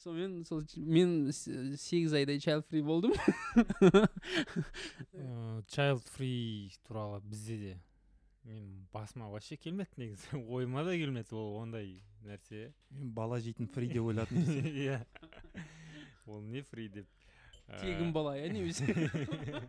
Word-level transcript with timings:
сонымен 0.00 0.44
сол 0.48 0.64
мен 0.76 1.30
сегіз 1.32 2.14
айдай 2.16 2.40
чайлд 2.40 2.66
фри 2.70 2.80
болдым. 2.82 3.12
Чайлд 5.68 6.06
фри 6.14 6.72
туралы 6.86 7.20
бізде 7.20 7.56
де 7.56 7.74
мен 8.44 8.86
басыма 8.92 9.28
вообще 9.28 9.56
келмеді 9.56 9.90
негізі. 9.96 10.40
Ойыма 10.48 10.84
да 10.84 10.96
келмеді 10.96 11.34
ол 11.36 11.60
ондай 11.60 12.00
нәрсе. 12.24 12.72
Мен 12.90 13.12
бала 13.12 13.40
жейтін 13.40 13.68
фри 13.68 13.88
деп 13.92 14.08
ойладым 14.08 14.44
иә. 14.64 15.04
Ол 16.26 16.40
не 16.42 16.62
фри 16.62 16.88
деп. 16.88 17.08
Тегін 17.80 18.12
бала 18.12 18.36
иә 18.38 18.48
немесе? 18.52 18.88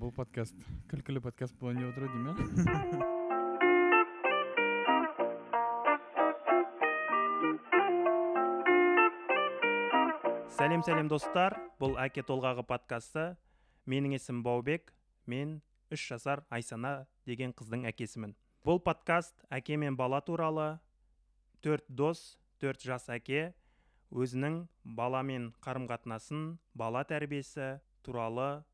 Бұл 0.00 0.10
подкаст 0.10 0.56
күлкілі 0.90 1.22
подкаст 1.22 1.54
болайын 1.60 1.84
деп 1.84 1.94
отыр 1.94 2.10
деймін 2.10 2.34
иә? 2.34 3.15
Сәлем 10.56 10.80
сәлем 10.80 11.08
достар. 11.10 11.52
Бұл 11.76 11.98
әке 12.00 12.22
толғағы 12.24 12.62
подкасты. 12.64 13.34
Менің 13.84 14.14
есімім 14.16 14.40
баубек 14.46 14.94
мен 15.28 15.58
үш 15.92 16.06
жасар 16.08 16.46
айсана 16.48 17.04
деген 17.28 17.52
қыздың 17.52 17.84
әкесімін. 17.90 18.32
Бұл 18.64 18.80
подкаст 18.80 19.44
әке 19.52 19.76
мен 19.76 19.98
бала 20.00 20.22
туралы. 20.24 20.78
Төрт 21.60 21.84
дос 21.88 22.38
төрт 22.62 22.80
жас 22.88 23.10
әке 23.12 23.52
өзінің 24.08 24.62
баламен 24.96 25.50
қарым 25.60 25.90
қатынасын 25.90 26.56
бала 26.72 27.04
тәрбиесі 27.04 27.82
туралы 28.06 28.64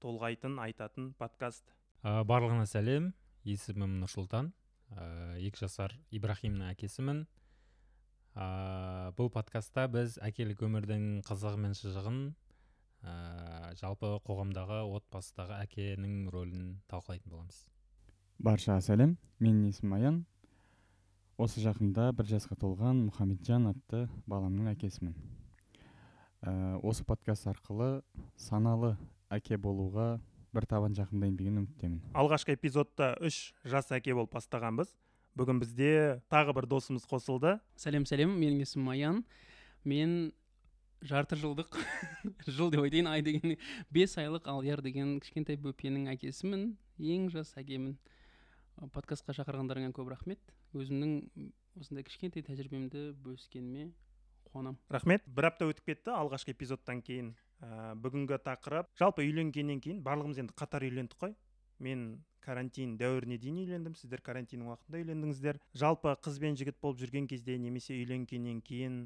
толғайтын 0.00 0.56
айтатын 0.64 1.12
подкаст. 1.20 1.68
Ә, 2.00 2.24
барлығына 2.24 2.64
сәлем. 2.64 3.12
Есімім 3.44 4.00
нұрсұлтан. 4.00 4.54
Ә, 4.88 5.36
екі 5.42 5.66
жасар 5.66 5.98
ибрахимнің 6.08 6.72
әкесімін. 6.72 7.26
Ә, 8.36 9.12
бұл 9.16 9.30
подкастта 9.32 9.86
біз 9.88 10.18
әкелік 10.24 10.60
өмірдің 10.66 11.06
қызығы 11.26 11.60
мен 11.62 11.74
шыжығын 11.76 12.20
ә, 13.06 13.14
жалпы 13.80 14.12
қоғамдағы 14.26 14.82
отбасыдағы 14.98 15.56
әкенің 15.64 16.28
рөлін 16.34 16.68
талқылайтын 16.90 17.32
боламыз. 17.32 17.62
Баршаға 18.36 18.82
сәлем 18.84 19.16
менің 19.40 19.70
есімім 19.70 19.96
аян. 19.96 20.18
Осы 21.40 21.60
жақында 21.64 22.10
бір 22.16 22.28
жасқа 22.30 22.56
толған 22.60 23.06
мұхамеджан 23.08 23.70
атты 23.72 24.06
баламның 24.28 24.70
әкесімін. 24.74 25.16
Ә, 26.44 26.76
осы 26.84 27.04
подкаст 27.08 27.48
арқылы 27.48 28.02
саналы 28.36 28.94
әке 29.32 29.56
болуға 29.56 30.18
бір 30.56 30.68
табан 30.68 30.94
жақындайын 30.96 31.36
деген 31.36 31.60
үміттемін. 31.62 32.00
Алғашқы 32.16 32.56
эпизодта 32.56 33.14
үш 33.24 33.52
жас 33.64 33.90
әке 33.92 34.14
болып 34.16 34.32
бастағанбыз. 34.36 34.92
Бүгін 35.36 35.60
бізде 35.60 35.90
тағы 36.32 36.54
бір 36.56 36.66
досымыз 36.70 37.04
қосылды. 37.08 37.58
Сәлем 37.76 38.06
сәлем. 38.08 38.32
Менің 38.40 38.64
есімім 38.64 38.90
аян. 38.94 39.22
Мен 39.84 40.32
жарты 41.04 41.36
жылдық 41.38 41.76
жыл 42.56 42.72
деп 42.72 42.82
айтайын 42.86 43.10
ай 43.10 43.22
деген 43.24 43.56
бес 43.92 44.16
айлық 44.18 44.48
алдияр 44.50 44.82
деген 44.82 45.18
кішкентай 45.20 45.58
бөпенің 45.60 46.08
әкесімін 46.14 46.70
ең 46.98 47.28
жас 47.34 47.52
әкемін. 47.60 47.98
Подкастқа 48.92 49.36
шақырғандарыңа 49.36 49.92
көп 49.96 50.10
рахмет. 50.12 50.40
Өзімнің 50.76 51.52
осындай 51.80 52.04
кішкентай 52.04 52.44
тәжірибемді 52.44 53.10
бөліскеніме 53.24 53.90
қуанамын 54.50 54.80
рахмет. 54.92 55.24
Бір 55.28 55.50
апта 55.50 55.68
өтіп 55.68 55.92
кетті 55.92 56.12
алғашқы 56.16 56.52
эпизодтан 56.56 57.02
кейін 57.04 57.34
ә, 57.60 57.94
бүгінгі 58.00 58.40
тақырып. 58.44 58.90
Жалпы 59.00 59.24
үйленгеннен 59.24 59.80
кейін 59.84 60.02
барлығымыз 60.04 60.40
енді 60.44 60.56
қатар 60.56 60.84
үйлендік 60.88 61.20
қой. 61.20 61.36
Мен 61.80 62.08
карантин 62.46 62.94
дәуіріне 63.00 63.38
дейін 63.42 63.60
үйлендім. 63.64 63.96
Сіздер 63.98 64.22
карантиннің 64.22 64.70
уақытында 64.70 65.02
үйлендіңіздер. 65.02 65.58
Жалпы 65.74 66.14
қыз 66.22 66.38
бен 66.42 66.58
жігіт 66.58 66.78
болып 66.82 67.02
жүрген 67.02 67.26
кезде 67.30 67.58
немесе 67.58 67.96
үйленгеннен 67.98 68.62
кейін 68.64 69.00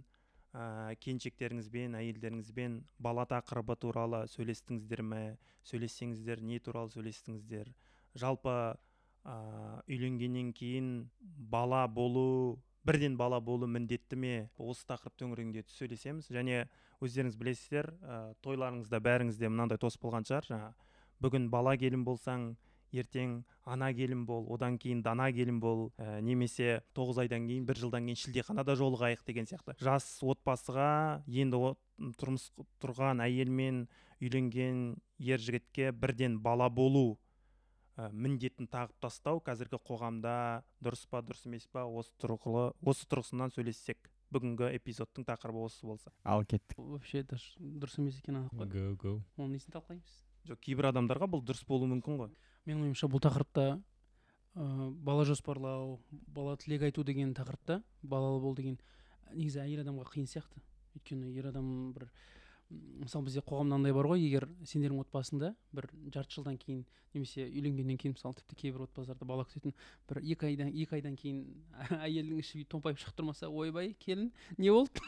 ә, 0.52 0.94
келіншектеріңізбен 1.00 1.96
әйелдеріңізбен 1.98 2.80
бала 2.98 3.24
тақырыбы 3.30 3.76
туралы 3.80 4.24
сөйлестіңіздер 4.34 5.02
ме? 5.06 5.22
Сөйлессеңіздер 5.70 6.42
не 6.44 6.60
туралы 6.60 6.92
сөйлестіңіздер? 6.92 7.72
Жалпы 8.20 8.56
ә, 9.24 9.36
үйленгеннен 9.88 10.52
кейін 10.56 11.10
бала 11.20 11.86
болу 11.88 12.58
бірден 12.84 13.16
бала 13.16 13.40
болу 13.40 13.68
міндетті 13.68 14.16
ме? 14.16 14.34
Осы 14.58 14.86
тақырып 14.88 15.16
төңірегінде 15.20 15.64
сөйлесеміз. 15.68 16.30
Және 16.32 16.64
өздеріңіз 17.00 17.36
білесіздер 17.40 17.92
ә, 18.00 18.22
тойларыңызда 18.44 19.00
бәріңізде 19.04 19.52
мынандай 19.52 19.80
тост 19.80 20.00
болған 20.02 20.26
шығар. 20.28 20.48
Жаңа 20.50 20.72
бүгін 21.20 21.50
бала 21.52 21.76
келін 21.76 22.04
болсаң 22.04 22.54
ертең 22.92 23.40
ана 23.64 23.90
келін 23.94 24.24
бол 24.26 24.46
одан 24.52 24.78
кейін 24.78 25.02
дана 25.02 25.30
келін 25.32 25.60
бол 25.62 25.90
ә, 25.96 26.20
немесе 26.20 26.82
тоғыз 26.96 27.22
айдан 27.24 27.46
кейін 27.48 27.66
бір 27.68 27.78
жылдан 27.78 28.06
кейін 28.08 28.18
шілдеханада 28.18 28.76
жолығайық 28.78 29.24
деген 29.26 29.46
сияқты. 29.46 29.76
Жас 29.80 30.06
отбасыға 30.22 31.22
енді 31.26 31.74
тұрмыс 32.20 32.50
тұрған 32.82 33.22
әйел 33.24 33.50
мен 33.50 33.84
үйленген 34.20 34.96
ер 35.18 35.40
жігітке 35.40 35.92
бірден 35.92 36.38
бала 36.42 36.68
болу 36.68 37.18
ә, 37.96 38.10
міндетін 38.12 38.68
тағып 38.70 38.96
тастау 39.00 39.42
қазіргі 39.44 39.80
қоғамда 39.86 40.62
дұрыс 40.82 41.06
па 41.10 41.22
дұрыс 41.24 41.46
емес 41.46 41.68
па 41.70 41.84
осы 41.84 42.12
тұрғылы 42.22 42.72
осы 42.80 43.06
тұрғысынан 43.10 43.54
сөйлессек. 43.54 44.10
Бүгінгі 44.30 44.68
эпизодтың 44.78 45.24
тақырыбы 45.26 45.64
осы 45.66 45.82
болса. 45.82 46.12
Ал 46.22 46.44
кеттік. 46.46 46.78
Вообще 46.78 47.24
дұрыс 47.26 47.98
емес 47.98 48.20
екені 48.20 48.44
анық 48.44 48.60
қой. 48.60 48.68
Го 48.70 48.92
го 48.94 49.14
оның 49.42 49.56
несін 49.56 49.74
талқылаймыз? 49.74 50.20
Жоқ 50.48 50.60
кейбір 50.64 50.90
адамдарға 50.90 51.28
бұл 51.30 51.42
дұрыс 51.44 51.64
болуы 51.68 51.88
мүмкін 51.90 52.18
ғой. 52.20 52.32
Менің 52.68 52.86
ойымша 52.88 53.08
бұл 53.10 53.22
тақырыпта 53.24 53.66
ә, 54.54 54.90
бала 54.90 55.24
жоспарлау 55.28 55.98
бала 56.10 56.56
тілек 56.56 56.86
айту 56.88 57.04
деген 57.04 57.34
тақырыпта 57.34 57.82
балалы 58.02 58.40
бол 58.40 58.56
деген 58.56 58.78
негізі 59.32 59.62
әйел 59.64 59.84
адамға 59.84 60.08
қиын 60.14 60.28
сияқты. 60.30 60.62
Өйткені 60.96 61.32
ер 61.36 61.50
адам 61.52 61.92
бір 61.94 62.08
мысалы 62.70 63.26
бізде 63.26 63.42
қоғамда 63.42 63.78
андай 63.80 63.92
бар 63.94 64.06
ғой 64.10 64.22
егер 64.22 64.46
сендердің 64.68 65.02
отбасыңда 65.02 65.54
бір 65.74 65.88
жарты 66.14 66.36
жылдан 66.36 66.58
кейін 66.60 66.84
немесе 67.14 67.46
үйленгеннен 67.48 67.98
кейін 67.98 68.14
мысалы 68.14 68.36
тіпті 68.38 68.58
кейбір 68.60 68.84
отбасыларда 68.84 69.26
бала 69.26 69.46
күтетін 69.48 69.74
бір 70.08 70.20
екі 70.22 70.46
айдан 70.50 70.70
екі 70.70 70.98
айдан 71.00 71.16
кейін 71.18 71.40
әйелдің 72.06 72.42
іші 72.44 72.62
томпайып 72.70 73.00
шығып 73.02 73.18
тұрмаса 73.18 73.50
ойбай 73.50 73.94
келін 73.98 74.30
не 74.58 74.70
болды? 74.70 75.02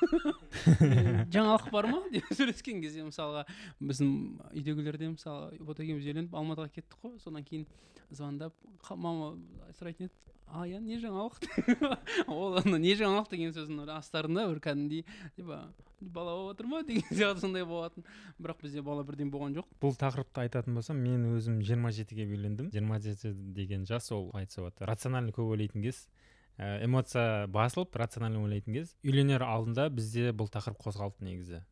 Жаңалық 1.35 1.71
бар 1.71 1.91
ма? 1.93 2.03
деп 2.11 2.27
сөйлескен 2.35 2.83
кезде 2.83 3.07
мысалға 3.07 3.47
біздің 3.79 4.13
үйдегілер 4.51 4.99
де 4.99 5.13
мысалы 5.15 5.63
вот 5.63 5.79
екеуміз 5.85 6.09
үйленіп 6.11 6.35
алматыға 6.35 6.73
кеттік 6.75 6.99
қой. 7.05 7.19
Содан 7.23 7.47
кейін 7.47 7.69
звондап 8.11 8.59
мама 8.91 9.37
сұрайтын 9.79 10.11
еді 10.11 10.32
аян 10.51 10.85
не 10.87 10.99
жаңалық 11.01 11.39
ол 12.33 12.59
не 12.79 12.95
жаңалық 12.99 13.31
деген 13.31 13.55
сөздің 13.57 13.89
астарында 13.95 14.49
бір 14.51 14.61
кәдімгідей 14.65 15.05
типа 15.37 15.63
бала 16.01 16.35
болып 16.37 16.57
жатыр 16.57 16.67
ма 16.67 16.83
деген 16.87 17.09
сияқты 17.11 17.45
сондай 17.45 17.65
болатын 17.65 18.05
бірақ 18.39 18.63
бізде 18.63 18.83
бала 18.83 19.05
бірден 19.05 19.31
болған 19.31 19.57
жоқ. 19.59 19.69
Бұл 19.81 19.97
тақырыпты 19.99 20.45
айтатын 20.45 20.75
болсам 20.75 21.01
мен 21.03 21.25
өзім 21.37 21.61
жиырма 21.63 21.93
жетіге 21.95 22.27
үйлендім 22.27 22.73
жиырма 22.75 22.99
жеті 23.01 23.33
деген 23.33 23.87
жас 23.87 24.11
ол 24.13 24.31
айтса 24.35 24.63
болады 24.63 24.89
рациональный 24.89 25.33
көп 25.33 25.55
ойлайтын 25.55 25.83
кез. 25.83 26.07
Ә, 26.59 26.85
эмоция 26.85 27.47
басылып 27.47 27.97
рациональный 27.97 28.43
ойлайтын 28.43 28.75
кез. 28.75 28.97
Үйленер 29.07 29.45
алдында 29.47 29.89
бізде 29.91 30.33
бұл 30.37 30.51
тақырып 30.53 30.83
қозғалды 30.85 31.25
негізі. 31.25 31.63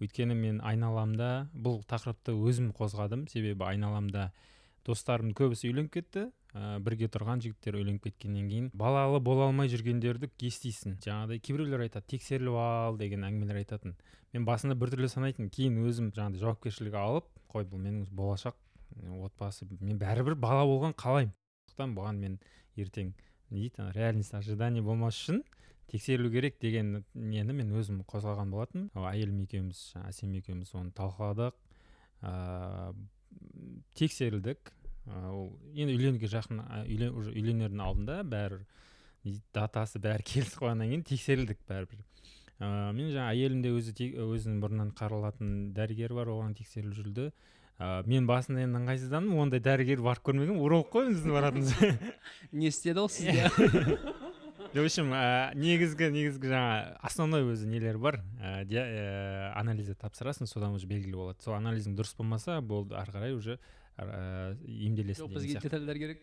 Өйткені 0.00 0.36
мен 0.36 0.60
айналамда 0.64 1.50
бұл 1.52 1.82
тақырыпты 1.88 2.36
өзім 2.36 2.70
қозғадым. 2.76 3.26
Себебі 3.28 3.66
айналамда 3.66 4.30
достарымның 4.86 5.34
көбісі 5.36 5.70
үйленіп 5.70 5.92
кетті. 5.94 6.28
Ә, 6.50 6.80
бірге 6.82 7.06
тұрған 7.12 7.42
жігіттер 7.44 7.76
үйленіп 7.78 8.08
кеткеннен 8.08 8.48
кейін 8.50 8.70
балалы 8.74 9.20
бола 9.22 9.46
алмай 9.46 9.70
жүргендерді 9.70 10.30
естисің 10.42 10.96
жаңағыдай 11.04 11.38
кейбіреулер 11.46 11.84
айтады 11.84 12.08
тексеріліп 12.10 12.56
ал 12.58 12.98
деген 12.98 13.22
әңгімелер 13.28 13.60
айтатын. 13.60 13.94
Мен 14.34 14.48
басында 14.48 14.74
біртүрлі 14.80 15.10
санайтынмын 15.12 15.52
кейін 15.54 15.78
өзім 15.86 16.08
жаңағыдай 16.16 16.42
жауапкершілік 16.42 16.96
алып 16.98 17.28
қой 17.54 17.68
бұл 17.70 17.84
менің 17.84 18.08
болашақ 18.18 18.58
отбасы 19.22 19.68
мен 19.78 20.00
бәрібір 20.00 20.34
бала 20.42 20.66
болған 20.66 20.96
қалаймын. 20.98 21.36
Сондықтан 21.70 21.94
бұған 21.94 22.18
мен 22.18 22.40
ертең 22.74 23.14
не 23.50 23.68
дейді 23.68 23.92
реальность 23.94 24.34
ожидание 24.34 24.82
болмас 24.82 25.14
үшін 25.22 25.44
тексерілу 25.90 26.30
керек 26.30 26.58
деген 26.58 27.04
нені 27.14 27.54
мен 27.54 27.70
өзім 27.78 28.02
қозғаған 28.10 28.50
болатынмын. 28.50 28.90
Әйелім 28.94 29.40
екеуміз 29.46 29.92
әсем 30.02 30.34
екеуміз 30.38 30.74
оны 30.74 30.90
талқыладық. 30.98 31.54
Ыыы 32.22 32.94
тексерілдік. 33.98 34.72
Ол 35.10 35.50
енді 35.74 35.96
үйленуге 35.96 36.30
жақын 36.30 36.62
үйлен, 36.84 37.14
уже 37.16 37.32
үйленердің 37.34 37.82
алдында 37.82 38.20
бәрі 38.22 38.60
датасы 39.54 40.00
бәрі 40.02 40.26
келісіп 40.32 40.62
қойғаннан 40.62 40.92
кейін 40.92 41.06
тексерілдік 41.08 41.62
бәрібір. 41.68 42.04
Ыыы 42.60 42.92
мен 42.92 43.08
жаңағы 43.14 43.32
әйелім 43.32 43.62
де 43.64 43.72
өзі 43.72 43.94
өзінің 44.20 44.60
бұрыннан 44.60 44.92
қаралатын 44.96 45.72
дәрігері 45.76 46.18
бар 46.18 46.32
оған 46.34 46.54
тексеріліп 46.58 46.98
жүрді. 46.98 47.30
Ә, 47.80 48.02
мен 48.04 48.26
басында 48.28 48.60
енді 48.66 48.76
ыңғайсыздандым 48.82 49.38
ондай 49.40 49.62
дәрігер 49.64 50.02
барып 50.04 50.26
көрмегенмін 50.28 50.60
уролог 50.60 50.90
қой 50.92 51.08
біздің 51.14 51.32
баратынымыз 51.32 52.10
не 52.52 52.68
істеді 52.68 53.00
ол 53.00 53.08
сізге? 53.08 53.48
в 54.72 54.84
общем 54.84 55.10
ә, 55.10 55.50
негізгі 55.58 56.10
негізгі 56.14 56.52
жаңа 56.52 56.94
основной 57.02 57.42
өзі 57.50 57.66
нелер 57.66 57.98
бар. 57.98 58.20
Ә, 58.38 58.62
ә, 58.62 59.52
анализді 59.58 59.96
тапсырасың 59.98 60.46
содан 60.46 60.76
уже 60.78 60.86
белгілі 60.86 61.18
болады. 61.18 61.42
Сол 61.42 61.56
анализің 61.58 61.96
дұрыс 61.98 62.14
болмаса 62.16 62.60
болды 62.60 62.94
ары 62.94 63.10
қарай 63.10 63.34
уже 63.34 63.58
ә, 63.98 64.54
емделесің 64.62 65.26
жоқ 65.26 65.34
бізге 65.34 65.60
детальдар 65.64 65.98
керек. 65.98 66.22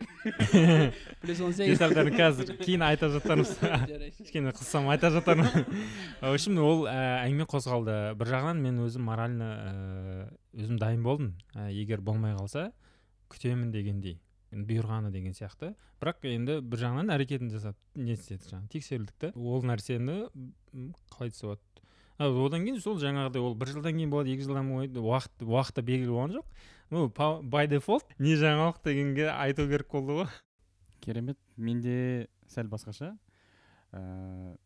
Плюс 1.22 1.40
он 1.44 1.52
сегіз. 1.52 1.76
Детальдарын 1.76 2.16
қазір 2.16 2.54
кейін 2.62 2.86
айтып 2.88 3.12
жатармыз. 3.18 3.52
Кішкене 4.22 4.54
қыссам 4.56 4.88
айтып 4.94 5.18
жатармын. 5.18 5.68
В 6.22 6.32
общем 6.32 6.58
ол 6.64 6.86
ә, 6.88 7.26
әңгіме 7.26 7.48
қозғалды 7.52 7.98
бір 8.18 8.32
жағынан. 8.32 8.62
Мен 8.64 8.80
өзім 8.86 9.04
морально 9.10 9.50
ә, 9.52 10.30
өзім 10.56 10.80
дайын 10.80 11.04
болдым. 11.04 11.34
Ә, 11.54 11.68
егер 11.68 12.00
болмай 12.00 12.32
қалса 12.38 12.70
күтемін 13.28 13.70
дегендей. 13.74 14.18
Бұйырғаны 14.52 15.10
деген 15.12 15.34
сияқты. 15.36 15.74
Бірақ 16.00 16.24
енді 16.30 16.60
бір 16.64 16.80
жағынан 16.82 17.12
әрекетін 17.12 17.50
жасап 17.52 17.76
не 17.94 18.14
істеді 18.14 18.48
жаңағы 18.48 18.72
тексерілдік 18.72 19.18
та. 19.20 19.30
Ол 19.36 19.64
нәрсені 19.66 20.18
қалай 21.12 21.32
десе 21.32 21.46
болады. 21.46 21.62
Одан 22.18 22.64
кейін 22.64 22.80
сол 22.82 22.98
жаңағыдай 22.98 23.42
ол 23.44 23.54
бір 23.58 23.74
жылдан 23.74 23.98
кейін 23.98 24.10
болады 24.10 24.32
екі 24.32 24.46
жылдан 24.48 24.70
болады 24.72 25.02
уақыт 25.04 25.44
уақыты 25.44 25.84
белгілі 25.86 26.14
болған 26.14 26.36
жоқ. 26.38 26.46
Ну 26.90 27.08
бай 27.52 27.68
дефолт 27.68 28.08
не 28.18 28.34
жаңалық 28.40 28.80
дегенге 28.84 29.28
айту 29.34 29.68
керек 29.68 29.92
болды 29.92 30.22
ғой. 30.22 30.30
Керемет. 31.00 31.38
Менде 31.56 32.28
сәл 32.48 32.70
басқаша. 32.72 33.12
Ә, 33.92 34.56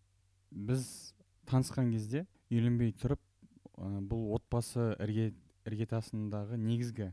біз 0.50 1.12
танысқан 1.50 1.90
кезде 1.92 2.26
үйленбей 2.50 2.94
тұрып 2.94 3.20
ә, 3.76 4.00
бұл 4.00 4.32
отбасы 4.38 4.94
ірге 5.02 5.32
іргетасындағы 5.68 6.56
негізгі 6.58 7.12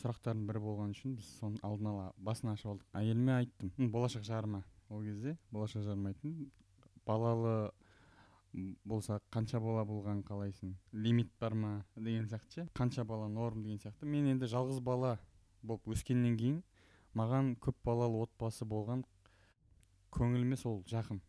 сұрақтардың 0.00 0.46
бірі 0.48 0.62
болған 0.64 0.94
үшін 0.94 1.14
біз 1.18 1.28
соны 1.38 1.60
алдын 1.66 1.90
ала 1.92 2.06
басын 2.16 2.52
ашып 2.54 2.72
алдық. 2.72 2.88
Әйеліме 2.96 3.36
айттым. 3.36 3.72
Болашақ 3.92 4.24
жарыма 4.26 4.64
ол 4.88 5.04
кезде 5.04 5.36
болашақ 5.52 5.84
жарыма 5.86 6.12
айттым. 6.14 6.50
Балалы 7.06 7.70
болса 8.84 9.20
қанша 9.30 9.60
бала 9.60 9.84
болғанын 9.86 10.24
қалайсың? 10.26 10.74
Лимит 10.92 11.30
бар 11.40 11.54
ма? 11.54 11.84
деген 11.96 12.26
сияқты 12.26 12.54
ше. 12.54 12.68
Қанша 12.74 13.04
бала 13.04 13.28
норм? 13.28 13.62
деген 13.62 13.78
сияқты. 13.78 14.06
Мен 14.06 14.26
енді 14.26 14.46
жалғыз 14.50 14.80
бала 14.80 15.18
болып 15.62 15.86
өскеннен 15.94 16.36
кейін 16.36 16.62
маған 17.14 17.54
көп 17.60 17.76
балалы 17.84 18.22
отбасы 18.24 18.64
болған 18.64 19.04
көңіліме 20.14 20.56
сол 20.56 20.82
жақын. 20.90 21.20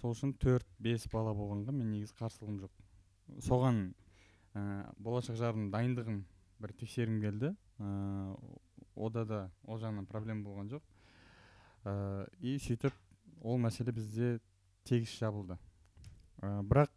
Сол 0.00 0.14
үшін 0.16 0.34
төрт 0.40 0.66
бес 0.78 1.06
бала 1.12 1.32
болғанға 1.36 1.72
мен 1.76 1.90
негізі 1.92 2.16
қарсылығым 2.18 2.60
жоқ. 2.64 2.76
Соған 3.46 3.80
ә, 4.54 4.62
болашақ 4.98 5.36
жарымның 5.40 5.70
дайындығын 5.74 6.22
бір 6.60 6.72
тексергім 6.76 7.20
келді. 7.22 7.54
Ә, 7.80 8.36
ода 8.94 9.24
да 9.24 9.40
ол 9.64 9.80
жағынан 9.80 10.06
проблема 10.08 10.44
болған 10.44 10.70
жоқ. 10.74 10.84
Ә, 11.84 12.28
и 12.40 12.56
сөйтіп 12.60 12.94
ол 13.40 13.60
мәселе 13.60 13.94
бізде 13.96 14.38
тегіс 14.84 15.16
жабылды. 15.18 15.56
Ә, 16.40 16.60
бірақ 16.62 16.92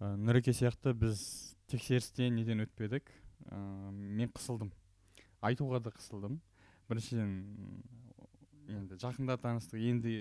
ә, 0.00 0.14
нұреке 0.20 0.52
сияқты 0.56 0.92
біз 0.92 1.22
тексерістен 1.72 2.36
неден 2.36 2.64
өтпедік? 2.66 3.08
Ә, 3.48 3.58
мен 3.92 4.32
қысылдым. 4.36 4.72
Айтуға 5.40 5.80
да 5.80 5.92
қысылдым. 5.96 6.40
Біріншіден 6.90 7.32
енді 8.76 8.98
жақында 9.00 9.38
таныстық 9.42 9.82
енді 9.88 10.20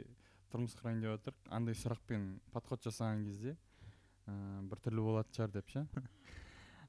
тұрмыс 0.54 0.76
құрайын 0.80 1.02
деп 1.04 1.12
жатырмық 1.18 1.54
андай 1.58 1.78
сұрақпен 1.78 2.26
подход 2.54 2.84
жасаған 2.86 3.26
кезде 3.26 3.56
ә, 4.26 4.34
біртүрлі 4.70 5.04
болатын 5.04 5.36
шығар 5.38 5.56
деп 5.58 5.72
ше. 5.74 5.86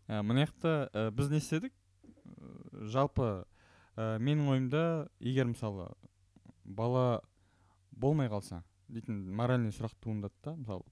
ә, 0.08 0.22
мына 0.22 0.46
жақта 0.46 0.74
ә, 0.92 1.10
біз 1.10 1.30
не 1.30 1.40
істедік? 1.42 1.74
Ә, 2.24 2.86
жалпы 2.92 3.28
ә, 3.96 4.16
менің 4.18 4.50
ойымда 4.54 4.82
егер 5.20 5.50
мысалы 5.50 5.90
бала 6.64 7.22
болмай 7.92 8.30
қалса 8.32 8.62
дейтін 8.88 9.24
моральный 9.34 9.74
сұрақ 9.74 9.96
туындады 10.00 10.34
да 10.44 10.56
мысалы 10.56 10.84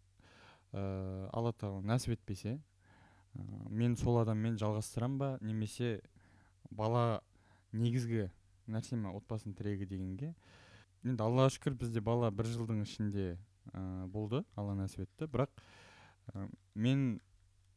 ә, 0.73 1.29
алла 1.33 1.53
тағала 1.53 1.85
нәсіп 1.95 2.17
етпесе 2.19 2.57
ә, 2.57 3.45
мен 3.71 3.97
сол 3.97 4.21
адаммен 4.23 4.59
жалғастырамын 4.61 5.19
ба 5.19 5.31
немесе 5.43 6.01
бала 6.71 7.23
негізгі 7.73 8.29
нәрсе 8.71 8.97
ма 8.97 9.13
отбасының 9.17 9.57
тірегі 9.59 9.89
дегенге. 9.89 10.33
Енді 11.05 11.25
аллаға 11.25 11.53
шүкір 11.57 11.77
бізде 11.81 12.01
бала 12.05 12.31
бір 12.33 12.49
жылдың 12.49 12.83
ішінде 12.85 13.35
ә, 13.73 14.07
болды 14.09 14.43
алла 14.57 14.77
нәсіп 14.79 15.05
етті. 15.05 15.29
Бірақ 15.29 15.53
ә, 16.33 16.47
мен 16.75 17.21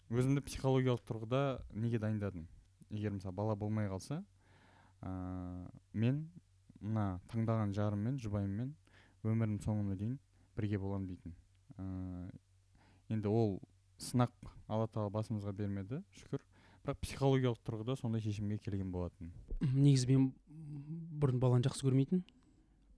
өзімді 0.08 0.44
психологиялық 0.48 1.04
тұрғыда 1.08 1.42
неге 1.76 2.00
дайындадым? 2.00 2.48
егер 2.90 3.12
мысалы 3.12 3.36
бала 3.36 3.56
болмай 3.56 3.90
қалса 3.92 4.22
ә, 5.02 5.68
мен 5.94 6.22
мына 6.80 7.20
таңдаған 7.32 7.74
жарыммен 7.76 8.20
жұбайыммен 8.24 8.74
өмірімнің 9.28 9.64
соңына 9.66 9.98
дейін 10.00 10.18
бірге 10.56 10.80
боламын 10.80 11.10
дейтін. 11.10 11.36
Ә, 11.78 12.30
енді 13.12 13.28
ол 13.28 13.58
сынақ 14.00 14.32
алла 14.68 14.88
тағала 14.88 15.12
басымызға 15.18 15.54
бермеді 15.58 16.02
шүкір. 16.22 16.46
Бірақ 16.86 17.02
психологиялық 17.04 17.60
тұрғыда 17.68 17.98
сондай 18.00 18.24
шешімге 18.24 18.62
келген 18.64 18.92
болатын. 18.94 19.34
Негізі 19.60 20.08
мен 20.14 20.30
бұрын 21.20 21.42
баланы 21.44 21.68
жақсы 21.68 21.84
көрмейтін 21.84 22.24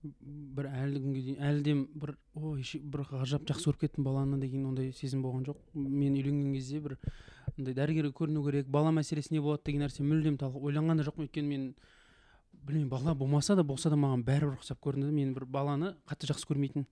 бір 0.02 0.68
әлі 0.70 1.00
күнге 1.02 1.22
дейін 1.26 1.42
әлі 1.44 1.74
бір 2.00 2.14
ой 2.34 2.64
бір 2.92 3.02
ғажап 3.10 3.44
жақсы 3.48 3.68
көріп 3.68 3.80
кеттім 3.84 4.06
баланы 4.06 4.38
деген 4.40 4.64
ондай 4.70 4.92
сезім 4.96 5.22
болған 5.24 5.44
жоқ. 5.50 5.58
Мен 5.74 6.16
үйленген 6.16 6.54
кезде 6.54 6.80
бір 6.80 6.96
андай 7.58 7.74
дәрігерге 7.76 8.14
көріну 8.16 8.44
керек 8.46 8.70
бала 8.72 8.92
мәселесі 8.96 9.34
не 9.34 9.42
болады 9.44 9.66
деген 9.66 9.84
нәрсе 9.84 10.04
мүлдем 10.06 10.38
ойланған 10.40 11.02
да 11.02 11.04
жоқпын. 11.04 11.28
Өйткені 11.28 11.48
мен 11.48 11.74
білмеймін 12.52 12.88
бала 12.88 13.14
болмаса 13.14 13.56
да 13.56 13.62
болса 13.62 13.90
да 13.90 13.96
маған 14.00 14.24
бәрібір 14.24 14.56
ұқсап 14.60 14.80
көрінді 14.80 15.12
мен 15.12 15.34
бір 15.36 15.44
баланы 15.44 15.94
қатты 16.08 16.32
жақсы 16.32 16.48
көрмейтін. 16.48 16.86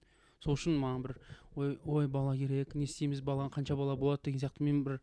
Сол 0.44 0.58
үшін 0.58 0.76
маған 0.76 1.06
бір 1.06 1.16
ой 1.56 1.78
ой 1.86 2.08
бала 2.08 2.36
керек 2.36 2.74
не 2.74 2.84
істейміз 2.84 3.22
бала 3.24 3.48
қанша 3.48 3.76
бала 3.76 3.96
болады 3.96 4.28
деген 4.28 4.40
сияқты. 4.40 4.62
Мен 4.64 4.84
бір 4.84 5.00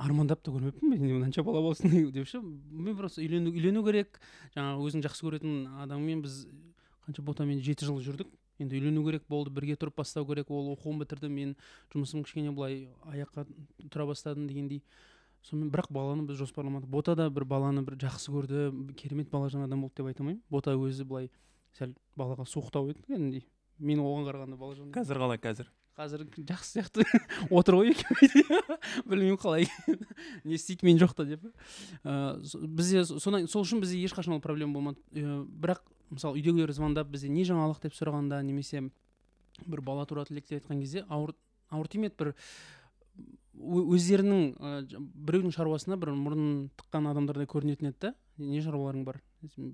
армандап 0.00 0.42
та 0.42 0.52
көрмеппін 0.54 0.90
мен 0.94 1.04
мынанша 1.04 1.44
бала 1.44 1.60
болсын 1.64 2.10
деп 2.14 2.28
ше? 2.28 2.40
Мен 2.40 2.96
просто 2.96 3.22
үйлену 3.22 3.52
үйлену 3.52 3.84
керек. 3.86 4.20
Жаңағы 4.56 4.88
өзің 4.88 5.04
жақсы 5.06 5.26
көретін 5.26 5.54
адаммен 5.84 6.24
біз 6.24 6.46
қанша 7.06 7.24
ботамен 7.26 7.60
жеті 7.64 7.88
жыл 7.90 8.00
жүрдік. 8.04 8.32
Енді 8.60 8.80
үйлену 8.80 9.04
керек 9.06 9.28
болды 9.28 9.52
бірге 9.54 9.76
тұрып 9.80 10.00
бастау 10.00 10.26
керек. 10.28 10.50
Ол 10.50 10.72
оқуын 10.74 11.00
бітірді 11.04 11.30
мен 11.32 11.54
жұмысым 11.94 12.24
кішкене 12.24 12.52
былай 12.56 12.88
аяққа 13.12 13.46
тұра 13.86 14.08
бастадым 14.10 14.48
дегендей. 14.48 14.82
Сонымен 15.44 15.70
бірақ 15.72 15.92
баланы 15.92 16.26
біз 16.28 16.40
жоспарламадық. 16.42 16.90
Бота 16.90 17.14
да 17.16 17.30
бір 17.30 17.46
баланы 17.48 17.84
бір 17.86 17.96
жақсы 18.02 18.32
көрді. 18.32 18.92
Керемет 19.00 19.30
балажан 19.30 19.64
адам 19.64 19.86
болды 19.86 20.02
деп 20.02 20.10
айта 20.12 20.20
алмаймын. 20.24 20.42
Бота 20.50 20.76
өзі 20.76 21.08
былай 21.08 21.30
сәл 21.78 21.94
балаға 22.18 22.44
суықтау 22.44 22.92
еді 22.92 23.06
кәдімгідей 23.06 23.46
мен 23.80 24.02
оған 24.04 24.26
қарағанда 24.28 24.58
балажан 24.60 24.90
қазір 24.94 25.20
қалай? 25.22 25.40
Қазір? 25.40 25.68
Қазір 26.00 26.24
жақсы 26.48 26.70
сияқты. 26.80 27.04
Отыр 27.52 27.76
ғой 27.80 27.92
екеуі 27.92 28.30
білмеймін 29.10 29.38
қалай. 29.40 29.68
Не 30.48 30.56
істейді 30.56 30.88
мен 30.88 30.98
жоқта 31.00 31.26
деп. 31.28 31.44
Ыыы 32.02 32.44
со- 32.48 32.58
бізде 32.64 33.04
со- 33.04 33.20
содан 33.20 33.46
сол 33.48 33.62
үшін 33.66 33.84
бізде 33.84 34.00
ешқашан 34.02 34.34
ол 34.38 34.40
проблема 34.44 34.74
болмады. 34.80 34.98
Ыыы, 35.12 35.44
бірақ 35.46 35.84
мысалы 36.10 36.40
үйдегілер 36.40 36.72
звондап 36.74 37.12
бізде 37.12 37.28
не 37.30 37.44
жаңалық 37.46 37.82
деп 37.84 37.94
сұрағанда 37.94 38.40
немесе 38.42 38.86
бір 39.66 39.80
бала 39.84 40.06
туралы 40.08 40.26
тілектер 40.32 40.58
айтқан 40.62 40.80
кезде 40.80 41.04
ауыр 41.08 41.36
ауыр 41.70 41.88
тимеді 41.92 42.16
бір 42.18 42.32
өздерінің 43.60 44.44
ә, 44.56 44.70
біреудің 44.96 45.52
шаруасына 45.52 45.98
бір 46.00 46.14
мұрнын 46.16 46.70
тыққан 46.80 47.10
адамдардай 47.10 47.46
көрінетін 47.50 47.90
еді 47.90 48.06
да. 48.06 48.12
Не 48.40 48.62
шаруаларың 48.64 49.04
бар? 49.04 49.18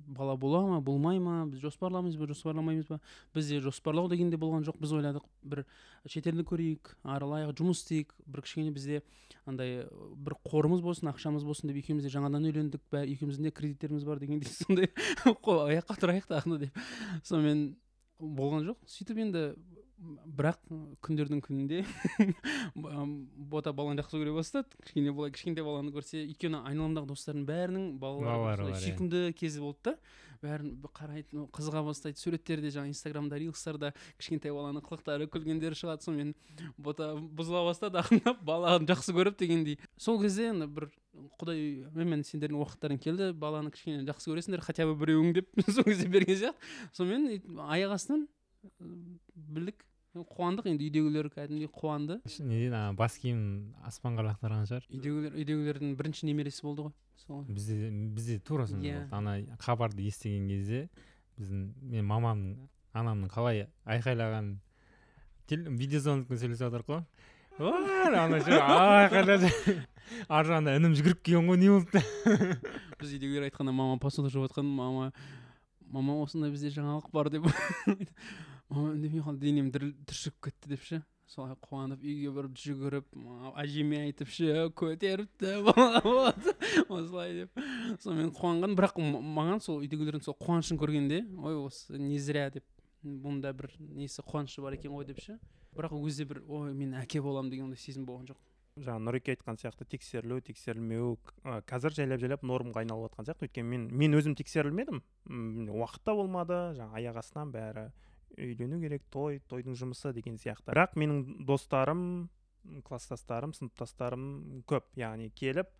Бала 0.06 0.36
бола 0.36 0.60
ма 0.66 0.80
болмай 0.80 1.18
ма 1.18 1.46
біз 1.46 1.60
жоспарламаймыз 1.64 2.16
ба 2.16 2.26
жоспарламаймыз 2.30 2.88
ба? 2.88 3.00
Бізде 3.34 3.60
жоспарлау 3.60 4.08
деген 4.08 4.30
де 4.30 4.36
болған 4.36 4.66
жоқ 4.66 4.78
біз 4.80 4.92
ойладық. 4.98 5.24
Бір 5.42 5.64
шетелді 6.06 6.44
көрейік 6.46 6.92
аралайық 7.02 7.54
жұмыс 7.58 7.82
істейік. 7.82 8.14
Бір 8.26 8.44
кішкене 8.46 8.70
бізде 8.74 9.02
андай 9.46 9.86
бір 10.16 10.36
қорымыз 10.46 10.84
болсын 10.84 11.10
ақшамыз 11.12 11.44
болсын 11.46 11.70
деп 11.70 11.80
екеуміз 11.82 12.06
де 12.06 12.12
жаңадан 12.14 12.46
үйлендік 12.46 12.84
бәрі 12.92 13.16
екеуміздің 13.16 13.48
де 13.48 13.54
кредиттеріміз 13.56 14.06
бар 14.06 14.22
дегендей 14.22 14.52
сондай 14.60 14.92
аяққа 15.26 15.98
тұрайық 15.98 16.30
тағы 16.30 16.60
деп. 16.66 16.84
Сонымен 17.24 17.74
болған 18.20 18.70
жоқ. 18.70 18.80
Сөйтіп 18.88 19.24
енді 19.26 19.48
бірақ 19.96 20.58
күндердің 21.04 21.40
күнінде 21.44 21.80
бота 23.52 23.72
баланы 23.72 24.02
жақсы 24.02 24.20
көре 24.20 24.34
бастады. 24.36 24.76
Кішкене 24.84 25.14
былай 25.16 25.32
кішкентай 25.32 25.64
баланы 25.64 25.92
көрсе 25.94 26.20
өйткені 26.26 26.60
айналамдағы 26.68 27.08
достардың 27.14 27.46
бәрінің 27.48 27.86
балалары 28.02 28.68
иә. 28.72 28.80
сүйкімді 28.84 29.22
кезі 29.38 29.64
болды 29.64 29.92
да. 29.92 29.96
Бәрін 30.42 30.74
қарайды 30.92 31.46
қызыға 31.56 31.80
бастайды 31.86 32.20
суреттерде 32.20 32.68
жаңағы 32.74 32.92
инстаграмда 32.92 33.38
рилстарда 33.40 33.94
кішкентай 34.20 34.52
баланың 34.52 34.84
қылықтары 34.84 35.30
күлгендері 35.32 35.78
шығады 35.80 36.04
сонымен 36.04 36.34
бота 36.76 37.14
бұзыла 37.16 37.64
бастады 37.70 38.02
ақырындап 38.02 38.44
баланы 38.44 38.84
жақсы 38.90 39.16
көріп 39.16 39.40
дегендей. 39.40 39.80
Сол 39.96 40.20
кезде 40.20 40.50
енді 40.52 40.68
бір 40.68 40.90
құдай 41.40 41.88
мен 41.96 42.20
сендердің 42.28 42.60
уақыттарың 42.60 43.00
келді 43.00 43.32
баланы 43.32 43.72
кішкене 43.72 44.04
жақсы 44.04 44.28
көресіңдер 44.28 44.60
хотя 44.60 44.84
бы 44.84 44.92
біреуің 45.00 45.32
деп 45.40 45.48
сол 45.72 45.88
кезде 45.88 46.12
берген 46.12 46.36
сияқты. 46.36 46.74
Сонымен 46.92 47.64
аяқ 47.64 47.96
астынан 47.96 48.26
білдік 48.80 49.84
қуандық 50.16 50.68
енді 50.70 50.86
үйдегілер 50.88 51.26
кәдімгідей 51.28 51.68
қуанды. 51.68 52.14
Не 52.40 52.56
дейді 52.62 52.72
ана 52.72 52.94
бас 52.96 53.18
киімін 53.20 53.74
аспанға 53.84 54.24
лақтырған 54.30 54.64
шығар 54.70 54.86
үйдегілер 54.88 55.34
үйдегілердің 55.36 55.96
бірінші 55.98 56.28
немересі 56.30 56.64
болды 56.64 56.86
ғой 56.86 56.94
сол. 57.26 57.42
Бізде 57.50 57.90
бізде 58.16 58.38
тура 58.40 58.64
сондай 58.66 58.94
Иә. 58.94 59.02
болды. 59.02 59.16
Ана 59.18 59.58
хабарды 59.60 60.06
естіген 60.08 60.48
кезде 60.48 60.88
біздің 61.36 61.66
мен 61.92 62.08
мамамның 62.08 62.56
анамның 62.96 63.28
қалай 63.34 63.66
айқайлағанын 63.84 64.56
видеозвонокпен 65.52 66.40
сөйлесіп 66.40 66.64
жатырық 66.64 66.88
қой 66.88 67.04
ана 68.08 68.40
айқайлап 69.04 69.44
ар 70.32 70.48
жағында 70.48 70.78
інім 70.80 70.96
жүгіріп 70.96 71.20
келген 71.28 71.46
ғой 71.52 71.60
не 71.60 71.68
болды 71.74 72.00
біз 72.96 73.12
үйдегілер 73.12 73.50
айтқанда 73.50 73.72
мама 73.76 73.98
посуда 74.00 74.32
жуып 74.32 74.48
жатқан 74.48 74.64
мама 74.64 75.12
мама 75.92 76.16
осындай 76.24 76.50
бізде 76.50 76.72
жаңалық 76.74 77.12
бар 77.12 77.28
деп. 77.30 77.46
Денем 78.70 79.70
түршігіп 79.72 80.40
кетті 80.48 80.72
деп 80.74 80.82
ше 80.82 81.02
солай 81.26 81.56
қуанып 81.58 82.02
үйге 82.06 82.30
барып 82.34 82.58
жүгіріп 82.62 83.06
әжеме 83.58 84.02
айтып 84.06 84.30
ше 84.30 84.68
көтеріпті 84.78 85.56
осылай 86.86 87.34
деп 87.40 87.60
сонымен 88.02 88.30
қуанған 88.36 88.76
бірақ 88.78 89.00
маған 89.02 89.62
сол 89.64 89.82
үйдегілердің 89.82 90.22
сол 90.22 90.38
қуанышын 90.38 90.78
көргенде 90.78 91.24
ой 91.42 91.58
осы 91.64 91.98
не 91.98 92.18
зря 92.22 92.48
деп 92.54 92.66
бұнда 93.02 93.52
бір 93.58 93.72
несі 93.78 94.22
қуанышы 94.22 94.62
бар 94.62 94.78
екен 94.78 94.94
ғой 94.94 95.08
деп 95.10 95.22
ше 95.22 95.38
бірақ 95.74 95.98
өзі 95.98 96.28
бір 96.30 96.44
ой 96.46 96.74
мен 96.74 96.94
әке 97.02 97.22
боламын 97.22 97.50
деген 97.50 97.70
ондай 97.70 97.82
сезім 97.82 98.06
болған 98.06 98.30
жоқ 98.30 98.42
жаңа 98.76 99.00
нұреке 99.08 99.32
айтқан 99.32 99.56
сияқты 99.56 99.86
тексерілу 99.88 100.42
тексерілмеу 100.44 101.14
қазір 101.68 101.94
жайлап 101.96 102.20
жайлап 102.20 102.42
нормаға 102.44 102.82
айналып 102.82 103.08
жатқан 103.08 103.28
сияқты. 103.30 103.48
Өйткені 103.48 103.70
мен 103.70 103.86
мен 103.88 104.16
өзім 104.18 104.34
тексерілмедім 104.36 105.00
уақыт 105.72 106.04
та 106.04 106.12
болмады 106.12 106.58
жаңа 106.76 107.00
аяқ 107.00 107.22
астынан 107.22 107.54
бәрі 107.54 107.86
үйлену 108.36 108.80
керек 108.82 109.04
той 109.12 109.40
тойдың 109.50 109.76
жұмысы 109.78 110.12
деген 110.16 110.38
сияқты. 110.40 110.70
Бірақ 110.72 110.96
менің 110.98 111.46
достарым 111.48 112.02
класстастарым 112.86 113.54
сыныптастарым 113.56 114.62
көп. 114.68 114.88
Яғни 114.98 115.30
келіп 115.30 115.70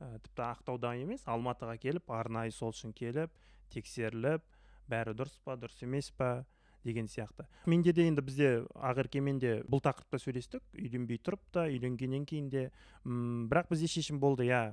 ә, 0.00 0.18
тіпті 0.24 0.44
ақтауда 0.50 0.94
емес 1.00 1.26
алматыға 1.26 1.76
келіп 1.82 2.10
арнайы 2.10 2.54
сол 2.54 2.74
үшін 2.74 2.94
келіп 2.96 3.32
тексеріліп 3.74 4.44
бәрі 4.90 5.16
дұрыс 5.18 5.40
па 5.44 5.56
дұрыс 5.58 5.82
емес 5.82 6.12
па 6.16 6.46
деген 6.86 7.08
сияқты. 7.10 7.48
Менде 7.66 7.92
де 7.92 8.06
енді 8.06 8.22
бізде 8.22 8.50
ақеркемен 8.74 9.40
де 9.42 9.56
бұл 9.66 9.82
тақырыпта 9.82 10.20
сөйлестік. 10.22 10.62
Үйленбей 10.78 11.18
тұрып 11.18 11.42
та 11.52 11.66
үйленгеннен 11.66 12.26
кейін 12.26 12.50
де 12.52 12.68
бірақ 13.04 13.72
бізде 13.72 13.90
шешім 13.90 14.20
болды 14.22 14.46
иә 14.46 14.70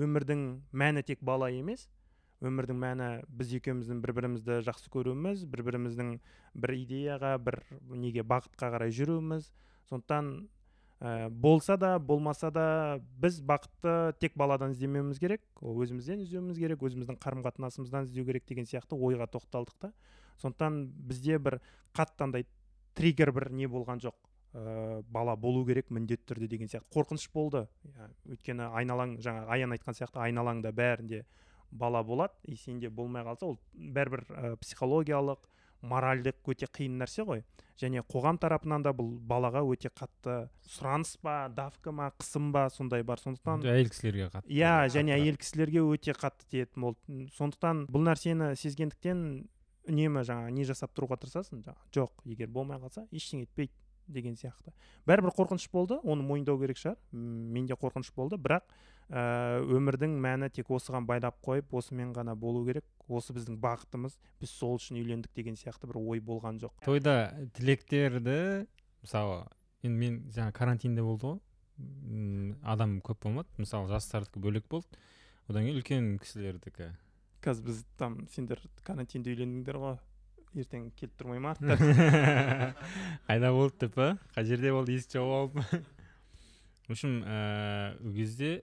өмірдің 0.00 0.46
мәні 0.72 1.04
тек 1.04 1.20
бала 1.20 1.50
емес 1.52 1.88
өмірдің 2.40 2.78
мәні 2.80 3.08
біз 3.28 3.52
екеуміздің 3.58 4.00
бір 4.00 4.14
бірімізді 4.16 4.60
жақсы 4.64 4.88
көруіміз 4.92 5.44
бір 5.50 5.62
біріміздің 5.66 6.14
бір 6.56 6.72
идеяға 6.78 7.34
бір 7.42 7.58
неге 7.92 8.24
бағытқа 8.24 8.70
қарай 8.72 8.94
жүруіміз. 8.96 9.50
Сондықтан 9.90 10.30
ә, 11.00 11.28
болса 11.28 11.76
да 11.76 11.98
болмаса 11.98 12.50
да 12.50 13.00
біз 13.20 13.42
бақытты 13.44 14.14
тек 14.20 14.38
баладан 14.40 14.72
іздемеуіміз 14.72 15.20
керек 15.20 15.44
өзімізден 15.60 16.24
іздеуіміз 16.24 16.62
керек 16.62 16.80
өзіміздің 16.80 17.20
қарым 17.20 17.44
қатынасымыздан 17.44 18.08
іздеу 18.08 18.24
керек 18.24 18.48
деген 18.48 18.64
сияқты 18.64 18.96
ойға 18.96 19.28
тоқталдық 19.28 19.76
та. 19.80 19.92
Сондықтан 20.40 20.86
бізде 21.10 21.38
бір 21.38 21.60
қатты 21.92 22.24
андай 22.24 22.46
триггер 22.94 23.34
бір 23.36 23.50
не 23.52 23.68
болған 23.68 24.00
жоқ. 24.00 24.16
Ә, 24.54 25.02
бала 25.06 25.36
болу 25.36 25.66
керек 25.66 25.90
міндетті 25.90 26.32
түрде 26.32 26.48
деген 26.48 26.72
сияқты. 26.72 26.88
Қорқыныш 26.96 27.28
болды. 27.34 27.66
Иә, 27.84 28.08
өйткені 28.32 28.72
айналаң 28.72 29.18
жаңа 29.20 29.44
аян 29.52 29.76
айтқан 29.76 29.94
сияқты 29.94 30.24
айналаңда 30.24 30.72
бәрінде 30.72 31.26
бала 31.70 32.02
болады 32.02 32.34
и 32.44 32.56
сенде 32.56 32.90
болмай 32.90 33.24
қалса 33.24 33.46
ол 33.46 33.58
бәрібір 33.74 34.24
ә, 34.28 34.56
психологиялық 34.60 35.46
моральдық 35.80 36.50
өте 36.52 36.68
қиын 36.68 36.98
нәрсе 37.00 37.24
ғой. 37.24 37.44
Және 37.80 38.02
қоғам 38.04 38.36
тарапынан 38.36 38.82
да 38.84 38.92
бұл 38.92 39.14
балаға 39.24 39.62
өте 39.64 39.88
қатты 39.88 40.50
сұраныс 40.68 41.14
па 41.22 41.48
давка 41.48 41.92
ма 41.92 42.10
қысым 42.20 42.50
ба 42.52 42.66
сондай 42.68 43.02
бар. 43.02 43.22
Сондықтан 43.22 43.64
әйел 43.64 43.88
кісілерге 43.88 44.28
қатты 44.34 44.52
иә 44.52 44.74
және 44.92 45.14
әйел 45.16 45.38
кісілерге 45.40 45.86
өте 45.86 46.12
қатты 46.12 46.44
тиетін 46.52 46.84
болды. 46.84 47.30
Сондықтан 47.38 47.86
бұл 47.88 48.04
нәрсені 48.10 48.52
сезгендіктен 48.60 49.24
үнемі 49.88 50.26
жаңа 50.28 50.50
не 50.52 50.66
жасап 50.68 50.92
тұруға 50.92 51.16
тырысасың? 51.22 51.64
Жоқ 51.96 52.20
егер 52.28 52.52
болмай 52.52 52.76
қалса 52.82 53.06
ештеңе 53.08 53.48
етпейді 53.48 53.72
деген 54.12 54.36
сияқты. 54.36 54.72
Бәрібір 55.08 55.34
қорқыныш 55.36 55.66
болды 55.72 55.98
оны 56.02 56.24
мойындау 56.26 56.58
керек 56.60 56.78
шығар. 56.80 56.96
Менде 57.12 57.76
қорқыныш 57.78 58.12
болды. 58.16 58.38
Бірақ 58.40 58.66
ә, 59.10 59.60
өмірдің 59.64 60.16
мәні 60.22 60.50
тек 60.54 60.70
осыған 60.70 61.06
байлап 61.08 61.40
қойып 61.44 61.72
осымен 61.74 62.12
ғана 62.16 62.34
болу 62.34 62.64
керек. 62.66 62.84
Осы 63.08 63.34
біздің 63.34 63.58
бақытымыз. 63.62 64.18
Біз 64.40 64.50
сол 64.50 64.76
үшін 64.78 65.00
үйлендік 65.00 65.34
деген 65.34 65.58
сияқты 65.58 65.90
бір 65.90 66.00
ой 66.02 66.20
болған 66.20 66.60
жоқ. 66.62 66.76
Тойда 66.84 67.32
тілектерді 67.56 68.66
мысалы 69.02 69.44
енді 69.82 69.96
мен 69.98 70.20
жаңа 70.34 70.52
карантинде 70.52 71.02
болды 71.02 71.32
ғой. 71.32 71.40
Адам 72.62 73.00
көп 73.00 73.24
болмады. 73.24 73.48
Мысалы 73.58 73.88
жастардікі 73.90 74.42
бөлек 74.42 74.68
болды. 74.68 75.00
Одан 75.48 75.64
кейін 75.66 75.80
үлкен 75.80 76.12
кісілердікі. 76.22 76.92
Қазір 77.42 77.70
біз 77.70 77.84
там 77.98 78.20
сендер 78.30 78.60
карантинде 78.84 79.32
үйлендіңдер 79.32 79.80
ғой. 79.80 79.96
Ертең 80.58 80.90
келіп 80.98 81.14
тұрмай 81.20 81.40
ма? 81.42 81.54
Қайда 83.28 83.52
болды 83.54 83.86
деп 83.86 83.94
па? 83.94 84.12
Қай 84.34 84.48
жерде 84.48 84.72
болды? 84.74 84.96
Есікті 84.98 85.20
жауып 85.20 85.60
алып 85.60 85.64
в 86.90 86.94
общем 86.94 87.20
ол 87.22 88.14
кезде 88.16 88.62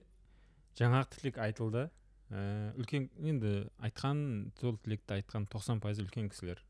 жаңағы 0.78 1.14
тілек 1.16 1.38
айтылды. 1.42 1.88
Ыыы 2.28 2.72
үлкен 2.82 3.08
енді 3.24 3.52
айтқан 3.80 4.18
сол 4.60 4.76
тілекті 4.84 5.16
айтқан 5.16 5.46
тоқсан 5.48 5.80
пайызы 5.80 6.04
үлкен 6.04 6.28
кісілер. 6.28 6.60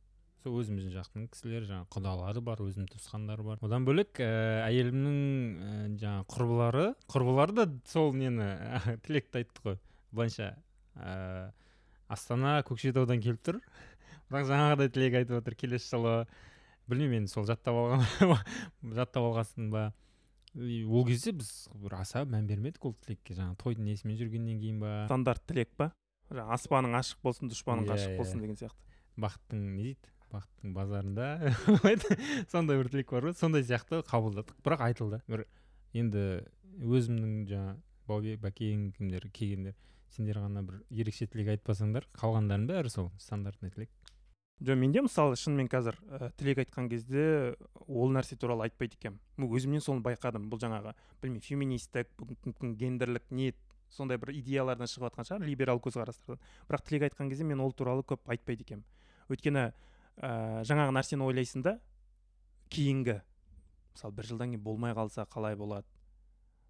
Сол 0.44 0.60
өзіміздің 0.60 0.94
жақтың 0.94 1.26
кісілер 1.32 1.66
жаңағы 1.66 1.90
құдалары 1.96 2.42
бар 2.46 2.62
өзімнің 2.62 2.86
туысқандары 2.92 3.42
бар. 3.42 3.58
Одан 3.66 3.82
бөлек 3.88 4.20
ә, 4.22 4.28
әйелімнің 4.68 5.18
ә, 5.18 5.72
жаңағы 5.98 6.28
құрбылары 6.30 6.86
құрбылары 7.10 7.56
да 7.58 7.66
сол 7.90 8.14
нені 8.14 8.46
тілекті 9.08 9.42
айтты 9.42 9.64
ғой. 9.66 9.80
Былайша 10.14 10.52
ә, 10.94 11.50
астана 12.06 12.60
көкшетаудан 12.70 13.18
келіп 13.24 13.42
тұр. 13.50 13.58
Бірақ 14.28 14.48
жаңағыдай 14.48 14.90
тілек 14.92 15.16
айтып 15.22 15.40
отыр 15.40 15.56
келесі 15.58 15.90
жылы. 15.92 16.12
Білмеймін 16.88 17.24
енді 17.24 17.32
сол 17.32 17.46
жаттап 17.48 17.76
алған 17.76 18.36
жаттап 18.96 19.24
алғасын 19.28 19.70
ба? 19.72 19.88
Ол 20.56 21.06
кезде 21.08 21.34
біз 21.36 21.50
бір 21.76 21.98
аса 22.00 22.24
мән 22.24 22.48
бермедік 22.48 22.86
ол 22.88 22.94
тілекке. 23.04 23.36
Жаңағы 23.36 23.58
тойдың 23.62 23.88
несімен 23.88 24.20
жүргеннен 24.20 24.60
кейін 24.62 24.78
ба? 24.82 24.92
Стандарт 25.08 25.44
тілек 25.48 25.74
па? 25.76 25.90
Жаңағы 26.32 26.56
аспаның 26.56 26.96
ашық 26.98 27.20
болсын 27.24 27.52
дұшпаның 27.52 27.88
қашық 27.88 28.14
иә, 28.14 28.20
болсын 28.20 28.38
иә. 28.38 28.46
деген 28.46 28.60
сияқты. 28.60 28.96
Бақыттың 29.20 29.66
не 29.74 29.84
дейді? 29.88 30.12
Бақыттың 30.32 30.72
базарында. 30.76 31.28
Сондай 32.52 32.80
бір 32.80 32.90
тілек 32.92 33.12
бар 33.12 33.28
ғой. 33.28 33.36
Сондай 33.36 33.64
сияқты 33.64 34.00
қабылдадық. 34.08 34.56
Бірақ 34.64 34.84
айтылды. 34.88 35.20
Бір 35.28 35.44
енді 35.96 36.24
өзімнің 36.84 37.36
жаңағы 37.48 37.78
баубек 38.08 38.42
бәкең 38.44 38.90
кімдер 38.96 39.28
келгендер 39.32 39.76
сендер 40.14 40.40
ғана 40.42 40.62
бір 40.66 40.80
ерекше 40.90 41.28
тілек 41.30 41.52
айтпасаңдар 41.54 42.06
қалғандарының 42.18 42.68
бәрі 42.70 42.92
сол 42.92 43.10
стандартный 43.20 43.72
тілек. 43.74 43.90
Жоқ 44.58 44.78
менде 44.78 45.02
мысалы 45.04 45.36
шынымен 45.38 45.68
қазір 45.70 45.94
ә, 46.10 46.30
тілек 46.38 46.58
айтқан 46.64 46.88
кезде 46.90 47.54
ол 47.86 48.10
нәрсе 48.10 48.36
туралы 48.36 48.66
айтпайды 48.66 48.98
екенмін. 48.98 49.20
Өзімнен 49.38 49.84
соны 49.84 50.02
байқадым 50.02 50.48
бұл 50.50 50.58
жаңағы 50.58 50.94
білмеймін 51.22 51.44
феминистік 51.44 52.10
мүмкін 52.18 52.74
гендерлік 52.80 53.30
не 53.30 53.52
сондай 53.88 54.18
бір 54.18 54.34
идеялардан 54.34 54.90
шығып 54.90 55.12
жатқан 55.12 55.28
шығар 55.28 55.46
либерал 55.46 55.78
көзқарастардан. 55.78 56.42
Бірақ 56.66 56.84
тілек 56.88 57.06
айтқан 57.06 57.30
кезде 57.30 57.46
мен 57.46 57.62
ол 57.62 57.72
туралы 57.72 58.02
көп 58.02 58.26
айтпайды 58.26 58.66
екенмін. 58.66 58.84
Өйткені 59.30 59.70
ә, 60.18 60.64
жаңағы 60.66 60.96
нәрсені 60.98 61.28
ойлайсың 61.30 61.62
да 61.62 61.78
кейінгі 62.74 63.20
мысалы 63.94 64.14
бір 64.18 64.28
жылдан 64.32 64.52
кейін 64.52 64.64
болмай 64.64 64.94
қалса 64.94 65.24
қалай 65.30 65.56
болады? 65.56 65.86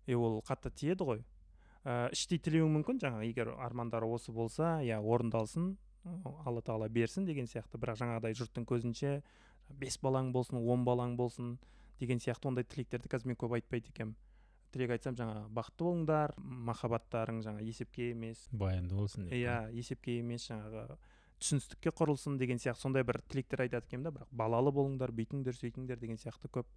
Е 0.06 0.16
ол 0.16 0.42
қатты 0.44 0.70
тиеді 0.70 1.08
ғой. 1.08 1.24
Ә, 1.84 2.12
іштей 2.12 2.38
тілеуің 2.38 2.78
мүмкін 2.78 3.00
жаңағы 3.00 3.28
егер 3.28 3.54
армандары 3.56 4.06
осы 4.06 4.32
болса 4.32 4.78
иә 4.84 5.00
орындалсын. 5.00 5.76
Алла 6.04 6.62
тағала 6.62 6.88
берсін 6.88 7.26
деген 7.26 7.46
сияқты. 7.46 7.78
Бірақ 7.80 7.98
жаңағыдай 8.02 8.36
жұрттың 8.38 8.66
көзінше 8.68 9.22
бес 9.80 9.98
балаң 10.00 10.32
болсын 10.32 10.62
он 10.62 10.84
балаң 10.84 11.16
болсын 11.16 11.58
деген 12.00 12.20
сияқты 12.22 12.48
ондай 12.48 12.64
тілектерді 12.64 13.10
қазір 13.10 13.32
мен 13.32 13.36
көп 13.36 13.58
айтпайды 13.58 13.92
екенмін. 13.92 14.16
Тілек 14.72 14.90
айтсам 14.94 15.16
жаңа 15.16 15.46
бақытты 15.48 15.84
болыңдар 15.84 16.34
махаббаттарың 16.38 17.40
жаңа 17.44 17.62
есепке 17.64 18.10
емес 18.12 18.42
баянды 18.52 18.94
болсын 18.94 19.24
деп 19.24 19.32
иә 19.32 19.70
есепке 19.72 20.18
емес 20.20 20.44
жаңағы 20.50 20.98
түсіністікке 21.40 21.92
құрылсын 21.96 22.36
деген 22.36 22.60
сияқты 22.60 22.84
сондай 22.84 23.04
бір 23.08 23.20
тілектер 23.30 23.62
айтады 23.64 23.88
екенмін 23.88 24.10
да. 24.10 24.12
Бірақ 24.18 24.28
балалы 24.30 24.72
болыңдар 24.76 25.12
бүйтіңдер 25.16 25.56
сөйтіңдер 25.56 26.00
деген 26.02 26.20
сияқты 26.20 26.50
көп 26.52 26.68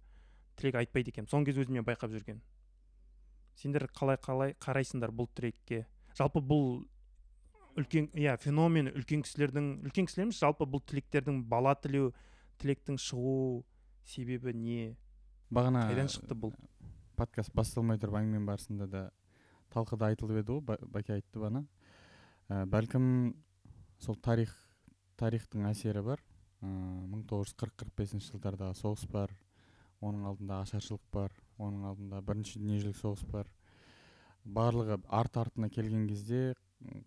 тілек 0.56 0.80
айтпайды 0.80 1.12
екенмін. 1.12 1.28
Соңғы 1.28 1.50
кезде 1.50 1.66
өзіме 1.66 1.84
байқап 1.84 2.12
жүрген. 2.14 2.40
Сендер 3.60 3.84
қалай 3.92 4.16
қалай 4.16 4.56
қарайсыңдар 4.56 5.12
бұл 5.12 5.28
тілекке? 5.36 5.84
Жалпы 6.16 6.40
бұл 6.40 6.86
үлкен 7.78 8.10
иә 8.18 8.36
феномен 8.42 8.92
үлкен 8.92 9.22
кісілердің 9.26 9.68
үлкен 9.88 10.08
кісілер 10.08 10.28
емес 10.28 10.40
жалпы 10.42 10.68
бұл 10.68 10.82
тілектердің 10.84 11.44
бала 11.48 11.74
тілеу 11.74 12.12
тілектің 12.62 12.98
шығу 13.00 13.62
себебі 14.04 14.52
не? 14.56 14.96
Бағана 15.52 15.86
қайдан 15.88 16.10
шықты 16.12 16.36
бұл? 16.38 16.54
подкаст 17.22 17.52
басталмай 17.54 18.00
тұрып 18.00 18.16
әңгіме 18.18 18.46
барысында 18.48 18.86
да 18.90 19.02
талқыда 19.72 20.08
айтылып 20.10 20.40
еді 20.40 20.56
ғой 20.56 20.78
бәке 20.90 21.14
айтты 21.16 21.38
бағана. 21.38 21.62
Ә, 22.48 22.64
бәлкім 22.66 23.04
сол 24.02 24.16
тарих 24.18 24.52
тарихтың 25.20 25.68
әсері 25.70 26.02
бар. 26.06 26.22
Мың 26.62 27.24
тоғыз 27.30 27.52
жүз 27.52 27.58
қырық 27.60 27.78
қырық 27.82 27.96
бесінші 27.98 28.32
жылдардағы 28.32 28.78
соғыс 28.78 29.06
бар 29.12 29.32
оның 30.02 30.26
алдында 30.30 30.60
ашаршылық 30.64 31.04
бар 31.14 31.34
оның 31.58 31.86
алдында 31.90 32.22
бірінші 32.26 32.62
дүниежүзілік 32.62 32.98
соғыс 32.98 33.24
бар. 33.30 33.50
Барлығы 34.42 34.98
арт 35.06 35.38
артына 35.44 35.70
келген 35.70 36.08
кезде 36.08 36.54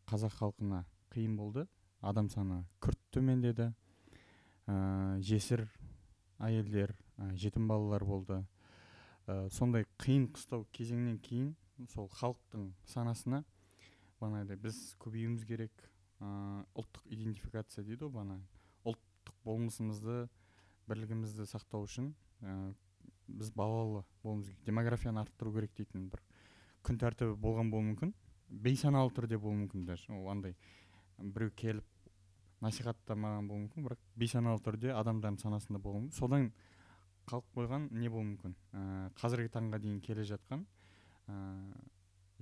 қазақ 0.10 0.38
халқына 0.40 0.84
қиын 1.14 1.36
болды. 1.38 1.68
Адам 2.02 2.30
саны 2.30 2.64
күрт 2.84 3.00
төмендеді. 3.12 3.72
Ә, 4.68 5.20
жесір 5.22 5.66
әйелдер 6.40 6.96
ә, 7.18 7.32
жетім 7.36 7.68
балалар 7.68 8.06
болды. 8.06 8.42
Ә, 9.28 9.50
сондай 9.50 9.86
қиын 10.02 10.30
қыстау 10.34 10.66
кезеңнен 10.76 11.20
кейін 11.24 11.54
сол 11.92 12.08
халықтың 12.14 12.70
санасына 12.88 13.44
бағанағыдай 14.22 14.60
біз 14.64 14.78
көбеюіміз 15.02 15.46
керек 15.48 15.74
ә, 16.22 16.64
ұлттық 16.78 17.10
идентификация 17.12 17.84
дейді 17.84 18.06
ғой 18.06 18.14
бағана 18.16 18.38
ұлттық 18.88 19.40
болмысымызды 19.44 20.28
бірлігімізді 20.88 21.48
сақтау 21.50 21.88
үшін 21.88 22.14
ә, 22.42 22.74
біз 23.28 23.52
балалы 23.58 24.06
болуымыз 24.24 24.48
керек 24.52 24.70
демографияны 24.70 25.24
арттыру 25.26 25.54
керек 25.58 25.76
дейтін 25.78 26.08
бір 26.14 26.24
күн 26.86 27.02
тәртібі 27.02 27.36
болған 27.42 27.72
болуы 27.74 27.90
мүмкін. 27.90 28.14
Бейсаналы 28.50 29.12
түрде 29.16 29.40
болуы 29.42 29.64
мүмкін 29.64 29.86
даже. 29.88 30.12
Ол 30.14 30.30
андай 30.32 30.56
біреу 31.18 31.52
келіп 31.56 31.86
насихаттамаған 32.64 33.50
болуы 33.50 33.66
мүмкін 33.66 33.88
бірақ 33.88 34.02
бейсаналы 34.16 34.62
түрде 34.66 34.94
адамдардың 34.96 35.42
санасында 35.42 35.82
болуы 35.82 36.06
мүмкін. 36.06 36.18
Содан 36.18 36.52
қалып 37.30 37.48
қойған 37.58 37.90
не 37.92 38.10
болуы 38.10 38.30
мүмкін? 38.32 38.56
Ә, 38.74 39.12
қазіргі 39.20 39.52
таңға 39.54 39.82
дейін 39.82 40.00
келе 40.06 40.26
жатқан 40.28 40.66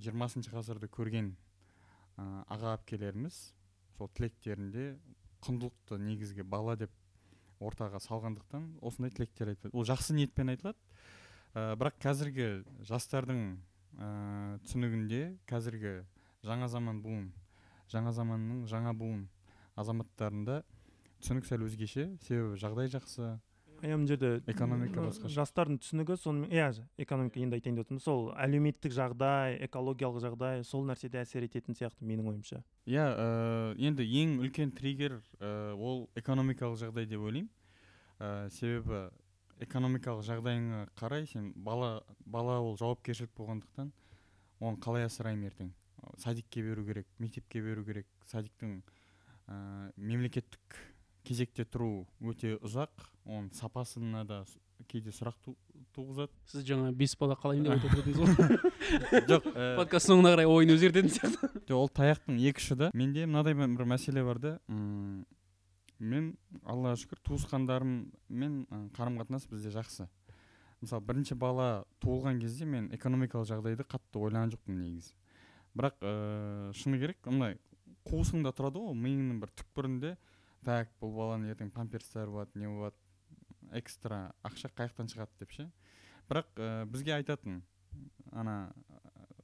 жиырмасыншы 0.02 0.52
ғасырды 0.52 0.90
көрген 0.92 1.32
ә, 2.18 2.44
аға 2.52 2.74
әпкелеріміз 2.78 3.38
сол 3.96 4.10
тілектерінде 4.16 4.94
құндылықты 5.44 5.98
негізгі 6.02 6.44
бала 6.44 6.76
деп 6.76 6.92
ортаға 7.64 8.00
салғандықтан 8.02 8.66
осындай 8.84 9.12
тілектер 9.14 9.52
айтады. 9.52 9.72
Ол 9.72 9.86
жақсы 9.88 10.16
ниетпен 10.16 10.52
айтылады. 10.52 10.78
Ә, 11.54 11.76
бірақ 11.78 12.00
қазіргі 12.02 12.48
жастардың 12.88 13.44
ә, 13.98 14.58
түсінігінде 14.64 15.22
қазіргі 15.50 15.96
жаңа 16.44 16.68
заман 16.68 17.00
буын 17.04 17.32
жаңа 17.92 18.12
заманның 18.16 18.64
жаңа 18.70 18.94
буын 18.96 19.26
азаматтарында 19.76 20.62
түсінік 21.22 21.48
сәл 21.48 21.64
өзгеше 21.66 22.06
себебі 22.24 22.58
жағдай 22.60 22.90
жақсы. 22.92 23.34
Иә 23.84 23.96
мына 23.98 24.08
жерде 24.08 24.28
экономика 24.48 25.00
м, 25.02 25.08
басқаша. 25.10 25.34
жастардың 25.34 25.78
түсінігі 25.82 26.16
сонымен 26.16 26.52
иә 26.54 26.68
экономика 27.04 27.40
енді 27.40 27.58
айтайын 27.58 27.76
деп 27.76 27.84
отырмын. 27.84 28.00
Сол 28.00 28.30
әлеуметтік 28.32 28.94
жағдай 28.94 29.58
экологиялық 29.66 30.22
жағдай 30.24 30.62
сол 30.64 30.86
нәрседе 30.88 31.20
әсер 31.20 31.44
ететін 31.44 31.76
сияқты 31.76 32.06
менің 32.06 32.30
ойымша. 32.32 32.62
Иә 32.86 33.04
ә, 33.04 33.74
енді 33.76 34.06
ең 34.06 34.38
үлкен 34.46 34.72
триггер 34.72 35.18
ә, 35.40 35.74
ол 35.74 36.08
экономикалық 36.16 36.80
жағдай 36.80 37.10
деп 37.10 37.20
ойлаймын. 37.20 37.50
Ә, 38.20 38.48
себебі 38.54 39.10
экономикалық 39.62 40.24
жағдайыңа 40.26 40.86
қарай 40.98 41.26
сен 41.30 41.52
бала 41.56 42.02
бала 42.26 42.58
ол 42.60 42.76
жауапкершілік 42.80 43.30
болғандықтан 43.38 43.92
оны 44.60 44.80
қалай 44.82 45.06
асыраймын 45.06 45.50
ертең 45.50 45.70
садикке 46.20 46.62
беру 46.62 46.84
керек 46.84 47.06
мектепке 47.18 47.62
беру 47.62 47.84
керек. 47.84 48.06
Садиктің 48.28 48.78
ә, 49.48 49.92
мемлекеттік 49.96 50.76
кезекте 51.24 51.64
тұру 51.64 52.06
өте 52.20 52.56
ұзақ 52.64 53.06
оның 53.24 53.50
сапасына 53.56 54.24
да 54.28 54.42
кейде 54.90 55.12
сұрақ 55.14 55.36
ту- 55.44 55.56
туғызады 55.96 56.32
сіз 56.50 56.64
жаңа 56.68 56.90
бес 56.92 57.14
бала 57.16 57.36
қалаймын 57.40 57.64
деп 57.64 57.76
айтып 57.76 57.94
отырдыңыз 57.94 58.18
ғой. 58.20 59.22
Жоқ 59.30 59.48
ә, 59.54 59.68
подкаст 59.78 60.10
соңына 60.10 60.34
қарай 60.34 60.48
ойын 60.50 60.74
өзгертетін 60.76 61.12
сияқты. 61.14 61.50
жоқ 61.70 61.78
ол 61.78 61.88
таяқтың 61.88 62.40
екі 62.50 62.60
ұшы 62.64 62.76
да. 62.80 62.90
Менде 62.92 63.24
мынадай 63.26 63.54
бір 63.56 63.88
мәселе 63.88 64.24
бар 64.26 64.38
да. 64.42 64.58
Мен 65.98 66.34
аллаға 66.62 66.98
шүкір 67.02 67.20
туысқандарыммен 67.28 68.56
қарым 68.96 69.18
қатынас 69.20 69.46
бізде 69.50 69.72
жақсы. 69.74 70.08
Мысалы 70.80 71.04
бірінші 71.06 71.36
бала 71.40 71.84
туылған 72.02 72.40
кезде 72.42 72.66
мен 72.68 72.90
экономикалық 72.92 73.48
жағдайды 73.48 73.86
қатты 73.88 74.20
ойлаған 74.20 74.52
жоқпын 74.54 74.80
негізі. 74.80 75.14
Бірақ 75.74 76.02
ыыы 76.02 76.74
шыны 76.76 76.98
керек 77.00 77.24
мындай 77.26 77.58
қуысыңда 78.04 78.52
тұрады 78.56 78.82
ғой 78.82 78.98
миыңның 78.98 79.40
бір 79.42 79.54
түкпірінде. 79.60 80.16
Так 80.64 80.90
бұл 81.00 81.14
баланың 81.16 81.52
ертең 81.52 81.70
памперстері 81.72 82.30
болады 82.32 82.58
не 82.60 82.68
болады 82.68 82.96
экстра 83.76 84.34
ақша 84.44 84.70
қай 84.72 84.90
жақтан 84.90 85.08
шығады 85.12 85.40
деп 85.40 85.52
ше. 85.52 85.70
Бірақ 86.28 86.52
ә, 86.56 86.84
бізге 86.88 87.14
айтатын 87.16 87.62
ана 88.32 88.72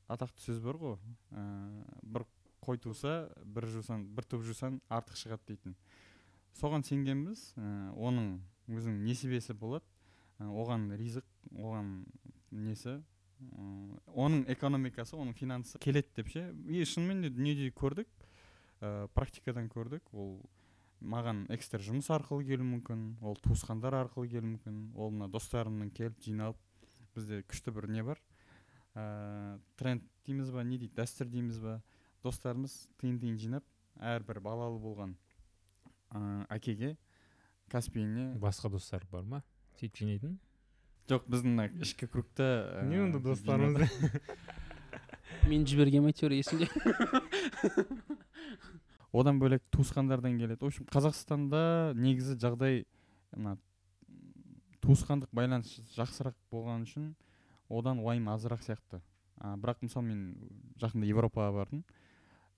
атақты 0.08 0.44
сөз 0.44 0.60
бар 0.64 0.78
ғой 0.80 0.96
ә, 1.32 1.44
бір 2.02 2.26
қой 2.64 2.80
туса 2.80 3.30
бір 3.44 3.66
жусан 3.72 4.04
бір 4.14 4.28
туп 4.28 4.44
жусан 4.44 4.80
артық 4.88 5.18
шығады 5.20 5.52
дейтін. 5.52 5.76
Соған 6.58 6.84
сенгенбіз. 6.86 7.52
Ә, 7.56 7.92
оның 7.94 8.38
өзінің 8.70 9.04
несібесі 9.06 9.54
болады. 9.58 9.86
Ә, 10.38 10.48
оған 10.48 10.90
ризық 10.98 11.26
оған 11.56 11.92
несі? 12.50 12.98
Ә, 13.40 13.66
оның 14.14 14.46
экономикасы 14.52 15.16
оның 15.16 15.36
финансы 15.38 15.78
келеді 15.82 16.16
деп 16.16 16.32
ше? 16.32 16.46
И 16.68 16.84
шынымен 16.84 17.22
де 17.26 17.30
дүниеде 17.34 17.70
көрдік. 17.76 18.08
Ә, 18.80 19.08
практикадан 19.14 19.68
көрдік. 19.72 20.08
Ол 20.12 20.40
маған 21.00 21.46
экстра 21.54 21.80
жұмыс 21.84 22.10
арқылы 22.12 22.46
келуі 22.48 22.68
мүмкін. 22.74 23.06
Ол 23.24 23.38
туысқандар 23.44 23.96
арқылы 24.02 24.28
келуі 24.32 24.56
мүмкін. 24.56 24.82
Ол 24.96 25.14
мына 25.14 25.30
достарымның 25.32 25.92
келіп 25.96 26.20
жиналып 26.24 26.60
бізде 27.14 27.42
күшті 27.48 27.74
бір 27.74 27.88
не 27.90 28.04
бар? 28.04 28.20
Ә, 28.94 29.58
тренд 29.80 30.04
дейміз 30.26 30.50
ба? 30.52 30.64
Не 30.64 30.78
дейді? 30.78 30.94
Дәстүр 30.98 31.30
дейміз 31.30 31.60
ба? 31.62 31.80
Достарымыз 32.24 32.74
тиын 33.00 33.18
тиын 33.20 33.38
жинап 33.40 33.64
әрбір 33.96 34.40
балалы 34.44 34.80
болған. 34.80 35.14
Ә, 36.10 36.46
әкеге 36.50 36.96
каспийіне. 37.70 38.34
Басқа 38.38 38.70
достар 38.70 39.06
бар 39.10 39.24
ма? 39.24 39.42
Сөйтіп 39.78 40.02
жинайтын? 40.02 40.38
Жоқ 41.10 41.26
біздің 41.30 41.56
мына 41.56 41.70
ішкі 41.82 42.06
кругта 42.10 42.50
ә, 42.82 42.86
не 42.86 43.00
онда 43.02 43.22
достарымыз? 43.22 43.90
мен 45.50 45.64
жібергенмін 45.68 46.12
әйтеуір 46.12 46.34
есімде 46.36 46.68
одан 49.12 49.40
бөлек 49.42 49.62
туысқандардан 49.74 50.38
келеді. 50.38 50.60
В 50.60 50.64
общем 50.68 50.86
қазақстанда 50.90 51.94
негізі 51.98 52.36
жағдай 52.38 52.84
мына 53.34 53.56
туысқандық 54.84 55.30
байланыс 55.34 55.80
жақсырақ 55.96 56.36
болған 56.52 56.80
үшін 56.86 57.04
одан 57.68 57.98
уайым 58.02 58.28
азырақ 58.30 58.62
сияқты. 58.66 58.96
А, 59.38 59.56
бірақ 59.56 59.82
мысалы 59.86 60.06
мен 60.06 60.20
жақында 60.82 61.06
европаға 61.10 61.50
бардым. 61.56 61.84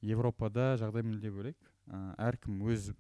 Европада 0.03 0.77
жағдай 0.81 1.03
мүлде 1.07 1.31
бөлек. 1.33 1.57
Әркім 2.19 2.55
өз 2.69 2.93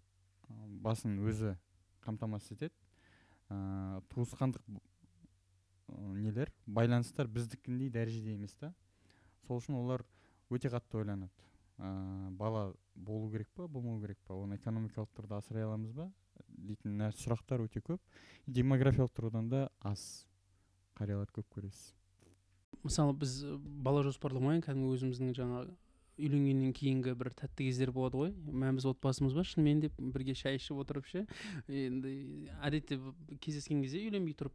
басын 0.83 1.19
өзі 1.23 1.57
қамтамасыз 2.05 2.57
етеді. 2.57 2.75
Ә, 3.51 4.01
туысқандық 4.12 4.62
нелер 6.17 6.53
байланыстар 6.67 7.29
біздікіндей 7.29 7.91
дәрежеде 7.93 8.35
емес 8.35 8.55
та. 8.59 8.73
Сол 9.47 9.61
үшін 9.61 9.79
олар 9.81 10.05
өте 10.51 10.71
қатты 10.73 11.03
ойланады. 11.03 11.33
Ә, 11.79 12.31
бала 12.31 12.73
болу 12.95 13.31
керек 13.31 13.49
па 13.55 13.67
болмау 13.69 14.01
керек 14.01 14.19
па? 14.27 14.35
Оны 14.35 14.57
экономикалық 14.61 15.12
тұрғыда 15.17 15.41
асырай 15.43 15.67
аламыз 15.67 15.93
ба? 15.97 16.11
Дейтін 16.49 17.01
сұрақтар 17.19 17.65
өте 17.67 17.83
көп. 17.85 18.01
Демографиялық 18.47 19.12
тұрғыдан 19.17 19.49
да 19.53 19.67
аз 19.81 20.27
қарияларды 20.99 21.41
көп 21.41 21.49
көресіз. 21.57 21.93
Мысалы 22.83 23.15
біз 23.15 23.38
бала 23.85 24.03
жоспарламай 24.03 24.62
кәдімгі 24.65 24.97
өзіміздің 24.97 25.35
жаңа 25.37 25.65
үйленгеннен 26.18 26.72
кейінгі 26.77 27.14
бір 27.18 27.33
тәтті 27.37 27.66
кездер 27.68 27.92
болады 27.94 28.18
ғой. 28.20 28.33
Мә 28.53 28.72
біз 28.77 28.87
отбасымыз 28.90 29.35
ба 29.37 29.44
шынымен 29.46 29.81
деп 29.85 29.96
бірге 29.98 30.35
шай 30.38 30.59
ішіп 30.59 30.83
отырып 30.83 31.09
ше. 31.09 31.25
Енді 31.68 32.12
әдетте 32.62 32.98
кездескен 33.40 33.83
кезде 33.85 34.03
үйленбей 34.07 34.37
тұрып 34.38 34.55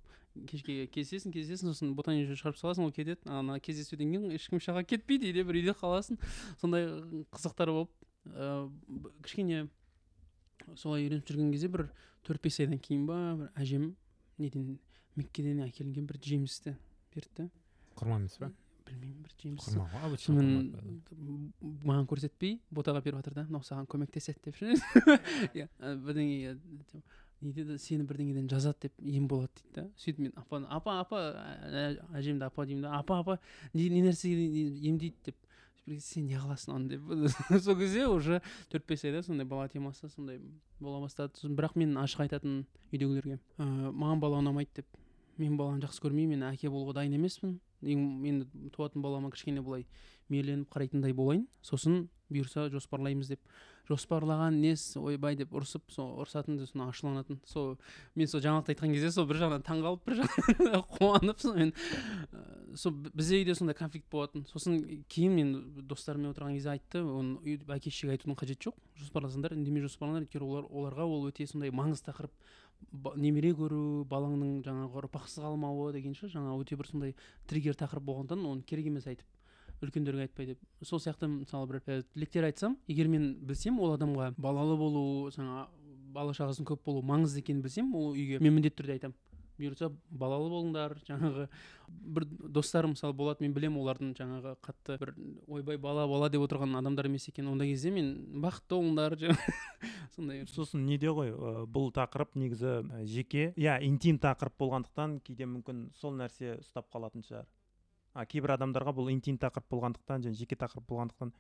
кешке 0.50 0.86
кездесесің 0.94 1.34
кездесесің 1.34 1.74
сосын 1.74 1.96
ботаник 1.98 2.30
шығарып 2.30 2.60
саласың 2.62 2.88
ол 2.88 2.94
кетеді. 2.94 3.22
Ана 3.26 3.60
кездесуден 3.60 4.14
кейін 4.14 4.36
ешкім 4.38 4.62
шаға 4.64 4.86
кетпейді 4.86 5.32
үйде 5.32 5.46
бір 5.48 5.62
үйде 5.62 5.76
қаласың. 5.78 6.20
Сондай 6.62 6.90
қызықтар 7.34 7.74
болып 7.74 7.92
ыыы 8.28 9.14
кішкене 9.26 9.68
солай 10.76 11.08
үйреніп 11.08 11.26
жүрген 11.26 11.52
кезде 11.56 11.72
бір 11.74 11.88
төрт 12.28 12.44
бес 12.44 12.60
айдан 12.62 12.82
кейін 12.84 13.08
ба 13.10 13.18
бір 13.40 13.52
әжем 13.58 13.96
неден 14.38 14.78
меккеден 15.18 15.64
әкелінген 15.66 16.06
бір 16.06 16.22
жемісті 16.22 16.76
берді. 17.16 17.48
Да 17.48 17.50
құрма 17.98 18.22
емес 18.22 18.38
па 18.38 18.52
білмеймін 18.88 19.24
бір 19.24 19.34
м- 21.12 21.54
маған 21.86 22.08
көрсетпей 22.10 22.58
ботаға 22.74 23.02
беріп 23.06 23.20
жатыр 23.22 23.34
да 23.38 23.46
мынау 23.50 23.64
саған 23.68 23.88
көмектеседі 23.92 24.44
деп 24.48 24.56
ше 24.58 24.74
иә 25.54 25.68
бірдеңе 26.04 26.58
не 27.42 27.52
деді 27.54 27.78
сені 27.78 28.04
бірдеңеден 28.10 28.48
жазады 28.50 28.88
деп 28.88 28.94
ем 29.04 29.28
болады 29.30 29.52
дейді 29.62 29.76
да 29.76 29.84
сөйтіп 30.02 30.20
мен 30.26 30.34
апаны 30.36 30.68
апа 30.74 31.00
апа 31.04 31.20
әжемді 32.18 32.48
апа 32.48 32.66
деймін 32.66 32.88
да 32.88 32.96
апа 32.98 33.20
апа 33.22 33.40
не, 33.74 33.90
не 33.90 34.02
нәрсеге 34.08 34.48
емдейді 34.90 35.16
деп 35.30 35.36
сен 36.04 36.26
не 36.28 36.36
қыласың 36.36 36.74
оны 36.74 36.90
деп 36.96 37.62
сол 37.64 37.78
кезде 37.80 38.08
уже 38.08 38.42
төрт 38.72 38.88
бес 38.90 39.06
айда 39.06 39.22
сондай 39.24 39.46
бала 39.46 39.70
темасы 39.70 40.10
сондай 40.10 40.42
бола 40.80 41.00
бастады 41.06 41.38
сосын 41.38 41.56
бірақ 41.56 41.78
мен 41.80 41.94
ашық 42.02 42.26
айтатын 42.26 42.66
үйдегілерге 42.92 43.38
ә, 43.58 43.64
маған 43.94 44.20
бала 44.20 44.42
ұнамайды 44.42 44.82
деп 44.82 44.98
мен 45.38 45.56
баланы 45.58 45.86
жақсы 45.86 46.02
көрмеймін 46.02 46.42
мен 46.42 46.50
әке 46.50 46.68
болуға 46.74 46.98
дайын 46.98 47.14
емеспін. 47.20 47.60
Мен 47.82 48.46
туатын 48.76 49.02
балама 49.02 49.32
кішкене 49.32 49.62
былай 49.62 49.86
мейірленіп 50.30 50.70
қарайтындай 50.74 51.14
болайын. 51.16 51.48
Сосын 51.64 52.08
бұйырса 52.32 52.68
жоспарлаймыз 52.74 53.32
деп. 53.32 53.42
Жоспарлаған 53.88 54.58
несі 54.60 55.00
ойбай 55.00 55.38
деп 55.40 55.54
ұрысып 55.56 55.94
сол 55.94 56.10
ұрысатын 56.20 56.58
сосын 56.60 56.84
ашуланатын. 56.90 57.38
Сол 57.48 57.78
мен 58.20 58.28
сол 58.28 58.42
жаңалықты 58.44 58.74
айтқан 58.74 58.92
кезде 58.92 59.14
сол 59.16 59.30
бір 59.30 59.40
жағынан 59.46 59.64
таңқалып 59.64 60.04
бір 60.10 60.18
жағынан 60.20 60.84
қуанып 60.98 61.40
сонымен 61.40 61.72
ә, 61.72 62.42
сол 62.76 62.98
бізде 63.14 63.40
үйде 63.40 63.56
сондай 63.56 63.78
конфликт 63.80 64.10
болатын. 64.12 64.44
Сосын 64.52 64.82
кейін 65.08 65.38
мен 65.40 65.54
достарыммен 65.88 66.34
отырған 66.34 66.58
кезде 66.58 66.74
айтты 66.74 67.06
оны 67.06 67.56
әке 67.78 67.88
шешеге 67.94 68.18
айтудың 68.18 68.36
қажеті 68.42 68.68
жоқ. 68.68 68.84
Жоспарласаңдар 69.00 69.56
үндемей 69.56 69.88
жоспарлаңдар 69.88 70.28
өйткені 70.28 70.52
олар 70.52 70.68
оларға 70.68 71.08
ол 71.08 71.30
өте 71.32 71.48
сондай 71.48 71.72
маңызды 71.72 72.12
тақырып. 72.12 72.36
Немере 73.16 73.54
көру 73.58 74.06
балаңның 74.10 74.62
жаңағы 74.66 75.02
ұрпақсыз 75.02 75.44
қалмауы 75.44 75.92
деген 75.96 76.16
ше 76.18 76.30
жаңағы 76.32 76.64
өте 76.64 76.78
бір 76.80 76.90
сондай 76.92 77.16
триггер 77.50 77.78
тақырып 77.78 78.06
болғандықтан 78.08 78.46
оны 78.48 78.64
керек 78.68 78.88
емес 78.90 79.08
айтып 79.08 79.28
үлкендерге 79.84 80.26
айтпай 80.26 80.46
деп. 80.54 80.62
Сол 80.82 81.00
сияқты 81.00 81.28
мысалы 81.30 81.68
бір 81.70 81.82
і, 81.86 82.02
тілектер 82.14 82.48
айтсам 82.48 82.78
егер 82.88 83.08
мен 83.08 83.36
білсем 83.46 83.80
ол 83.80 83.94
адамға 83.94 84.32
балалы 84.38 84.78
болу 84.78 85.30
жаңа 85.36 85.68
бала 86.14 86.34
шағасының 86.34 86.72
көп 86.72 86.86
болуы 86.88 87.06
маңызды 87.06 87.44
екенін 87.44 87.62
білсем 87.62 87.94
ол 87.96 88.14
үйге 88.16 88.40
мен 88.42 88.56
міндетті 88.58 88.82
түрде 88.82 88.98
айтамын. 88.98 89.18
Бұйыртса 89.58 89.90
балалы 90.10 90.50
болыңдар 90.52 90.96
жаңағы. 91.08 91.48
Бір 91.88 92.26
достарым 92.58 92.94
мысалы 92.94 93.16
болады 93.18 93.46
мен 93.46 93.54
білемін 93.56 93.80
олардың 93.82 94.14
жаңағы 94.18 94.54
қатты 94.64 94.98
бір 95.02 95.14
ойбай 95.48 95.78
бала 95.82 96.08
бала 96.08 96.30
деп 96.30 96.44
отырған 96.46 96.78
адамдар 96.80 97.08
емес 97.10 97.28
екен. 97.30 97.48
Ондай 97.52 97.72
кезде 97.72 97.92
мен 97.92 98.14
бақытты 98.44 98.78
болыңдар 98.78 99.18
сондай 100.16 100.46
сосын 100.52 100.86
неде 100.86 101.12
ғой 101.12 101.34
бұл 101.72 101.92
тақырып 101.96 102.36
негізі 102.40 102.80
жеке 103.08 103.52
иә 103.56 103.80
интим 103.88 104.20
тақырып 104.20 104.58
болғандықтан 104.60 105.20
кейде 105.26 105.48
мүмкін 105.50 105.88
сол 105.96 106.18
нәрсе 106.20 106.58
ұстап 106.62 106.92
қалатын 106.94 107.26
шығар. 107.28 107.48
А 108.14 108.26
кейбір 108.26 108.56
адамдарға 108.58 108.96
бұл 108.98 109.12
интим 109.14 109.38
тақырып 109.38 109.70
болғандықтан 109.72 110.26
және 110.26 110.38
жеке 110.40 110.58
тақырып 110.60 110.88
болғандықтан 110.90 111.34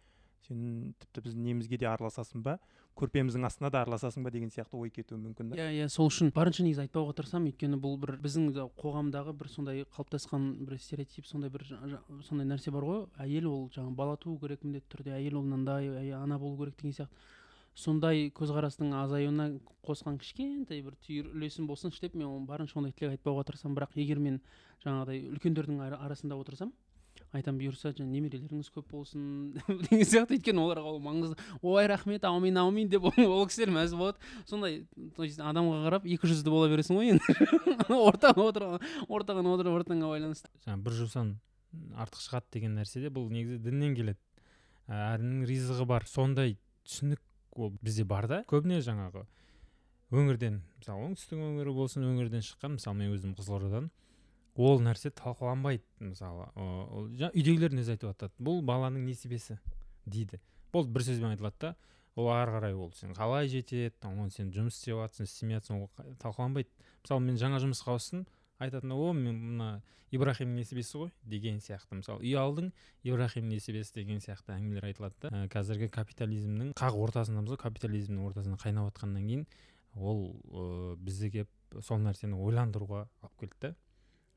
сен 0.46 0.94
тіпті 1.00 1.22
біздің 1.26 1.46
немізге 1.48 1.78
де 1.82 1.88
араласасың 1.90 2.44
ба? 2.46 2.58
Көрпеміздің 2.98 3.46
астына 3.46 3.70
да 3.70 3.82
араласасың 3.84 4.24
ба 4.26 4.32
деген 4.34 4.50
сияқты 4.50 4.78
ой 4.78 4.90
кетуі 4.90 5.18
мүмкін 5.22 5.52
да. 5.52 5.58
Иә 5.58 5.86
иә 5.86 5.88
сол 5.90 6.10
үшін 6.10 6.32
барынша 6.34 6.64
негізі 6.66 6.86
айтпауға 6.88 7.14
тырысамын. 7.20 7.52
Өйткені 7.52 7.78
бұл 7.82 7.98
бір 8.02 8.16
біздің 8.24 8.48
да 8.56 8.66
қоғамдағы 8.82 9.36
бір 9.38 9.50
сондай 9.54 9.84
қалыптасқан 9.94 10.48
бір 10.66 10.80
стереотип 10.82 11.28
сондай 11.30 11.50
бір 11.54 11.66
сондай 12.26 12.48
нәрсе 12.50 12.72
бар 12.74 12.88
ғой. 12.90 13.04
Әйел 13.22 13.50
ол 13.52 13.68
жаңағы 13.70 13.96
бала 13.96 14.18
туу 14.18 14.40
керек 14.42 14.64
міндетті 14.66 14.90
түрде 14.96 15.14
әйел 15.14 15.38
ол 15.38 15.46
мынандай 15.46 16.12
ана 16.18 16.40
болу 16.40 16.58
керек 16.64 16.78
деген 16.82 16.98
сияқты. 16.98 17.14
Сондай 17.78 18.32
көзқарастың 18.34 18.90
азаюына 18.98 19.60
қосқан 19.86 20.18
кішкентай 20.18 20.82
бір 20.82 20.96
түйір 21.06 21.28
үлесім 21.36 21.68
болсыншы 21.70 22.02
деп 22.02 22.16
мен 22.18 22.48
барынша 22.50 22.80
ондай 22.82 22.96
тілек 22.98 23.20
айтпауға 23.20 23.44
тырысамын. 23.52 23.78
Бірақ 23.78 23.94
егер 24.02 24.18
мен 24.18 24.40
жаңағыдай 24.82 25.28
үлкендердің 25.36 25.84
ара- 25.86 26.00
арасында 26.08 26.40
отырсам 26.42 26.74
айтамын 27.38 27.62
бұйырса 27.62 27.92
жаңағы 27.94 28.14
немерелеріңіз 28.14 28.70
көп 28.76 28.92
болсын 28.92 29.24
деген 29.88 30.04
сияқты. 30.08 30.38
Өйткені 30.38 30.64
оларға 30.64 30.92
ол 30.92 31.00
маңызды. 31.04 31.38
Ой 31.62 31.88
рахмет 31.90 32.26
аумин 32.28 32.58
аумин 32.62 32.90
деп 32.92 33.08
ол 33.08 33.46
кісілер 33.48 33.74
мәз 33.76 33.96
болады. 33.98 34.18
Сондай 34.50 34.84
то 35.16 35.26
есть 35.28 35.40
адамға 35.40 35.84
қарап 35.88 36.08
екі 36.08 36.32
жүзді 36.32 36.54
бола 36.54 36.70
бересің 36.72 37.00
ғой 37.00 37.14
енді. 37.16 37.38
Ортаға 38.10 38.50
отырған 38.52 38.88
ортаға 39.08 39.46
отырып 39.54 39.80
ортаңа 39.82 40.12
байланысты. 40.12 40.52
Жаңағы 40.66 40.84
бір 40.88 40.98
жусан 41.02 41.34
артық 41.96 42.24
шығады 42.26 42.54
деген 42.58 42.78
нәрсе 42.80 43.04
де 43.04 43.14
бұл 43.14 43.30
негізі 43.32 43.62
діннен 43.64 43.96
келеді. 43.98 44.22
Ә, 44.88 45.18
әрінің 45.18 45.48
ризығы 45.50 45.88
бар. 45.90 46.08
Сондай 46.08 46.58
түсінік 46.88 47.22
ол 47.58 47.74
бізде 47.82 48.06
бар 48.08 48.28
да 48.30 48.44
көбіне 48.48 48.80
жаңағы 48.86 49.26
өңірден 50.14 50.62
мысалы 50.80 51.08
оңтүстік 51.10 51.42
өңірі 51.42 51.74
болсын 51.76 52.06
өңірден 52.08 52.46
шыққан 52.46 52.78
мысалы 52.78 53.02
мен 53.02 53.16
өзім 53.16 53.34
қызылордадан 53.38 53.90
ол 54.58 54.82
нәрсе 54.82 55.14
талқыланбайды 55.14 55.86
мысалы. 56.02 56.50
Ол 56.58 57.10
үйдегілердің 57.14 57.84
өзі 57.84 57.96
айтып 57.96 58.12
жатады 58.12 58.34
бұл 58.42 58.64
баланың 58.66 59.06
несібесі? 59.06 59.60
дейді. 60.08 60.40
Болды 60.74 60.92
бір 60.96 61.06
сөзбен 61.08 61.36
айтылады 61.36 61.60
да 61.62 61.76
ол 62.18 62.32
ары 62.34 62.56
қарай 62.56 62.76
ол 62.76 62.92
сен 62.98 63.14
қалай 63.16 63.50
жетеді 63.52 63.94
оны 64.08 64.32
сен 64.34 64.50
жұмыс 64.56 64.80
істеп 64.80 64.98
жатрсың 64.98 65.28
істемей 65.28 65.60
жатрсың 65.60 65.84
ол 65.84 66.16
талқыланбайды. 66.24 66.72
Мысалы 67.04 67.24
мен 67.28 67.38
жаңа 67.40 67.62
жұмысқа 67.64 67.94
ауыстым 67.94 68.26
айтатын 68.60 68.94
о 68.96 69.12
мен 69.14 69.38
мына 69.38 69.70
ибрахимнің 70.12 70.64
несібесі 70.64 70.98
ғой 71.04 71.12
деген 71.24 71.60
сияқты. 71.62 72.00
Мысалы 72.00 72.24
үй 72.26 72.36
алдың 72.40 72.72
ибрахимнің 73.04 73.58
несібесі 73.58 74.00
деген 74.00 74.22
сияқты 74.24 74.56
әңгімелер 74.56 74.90
айтылады 74.90 75.28
да. 75.28 75.44
Қазіргі 75.54 75.92
капитализмнің 75.94 76.74
қақ 76.80 76.98
ортасындамыз 77.04 77.54
ғой 77.54 77.62
капитализмнің 77.62 78.30
ортасында 78.32 78.60
қайнап 78.64 78.90
жатқаннан 78.92 79.28
кейін 79.28 79.46
ол 79.98 80.24
ыыы 80.48 80.96
бізді 81.04 81.32
келіп 81.36 81.84
сол 81.84 82.02
нәрсені 82.02 82.40
ойландыруға 82.40 83.06
алып 83.22 83.44
келді 83.44 83.62
да. 83.62 83.76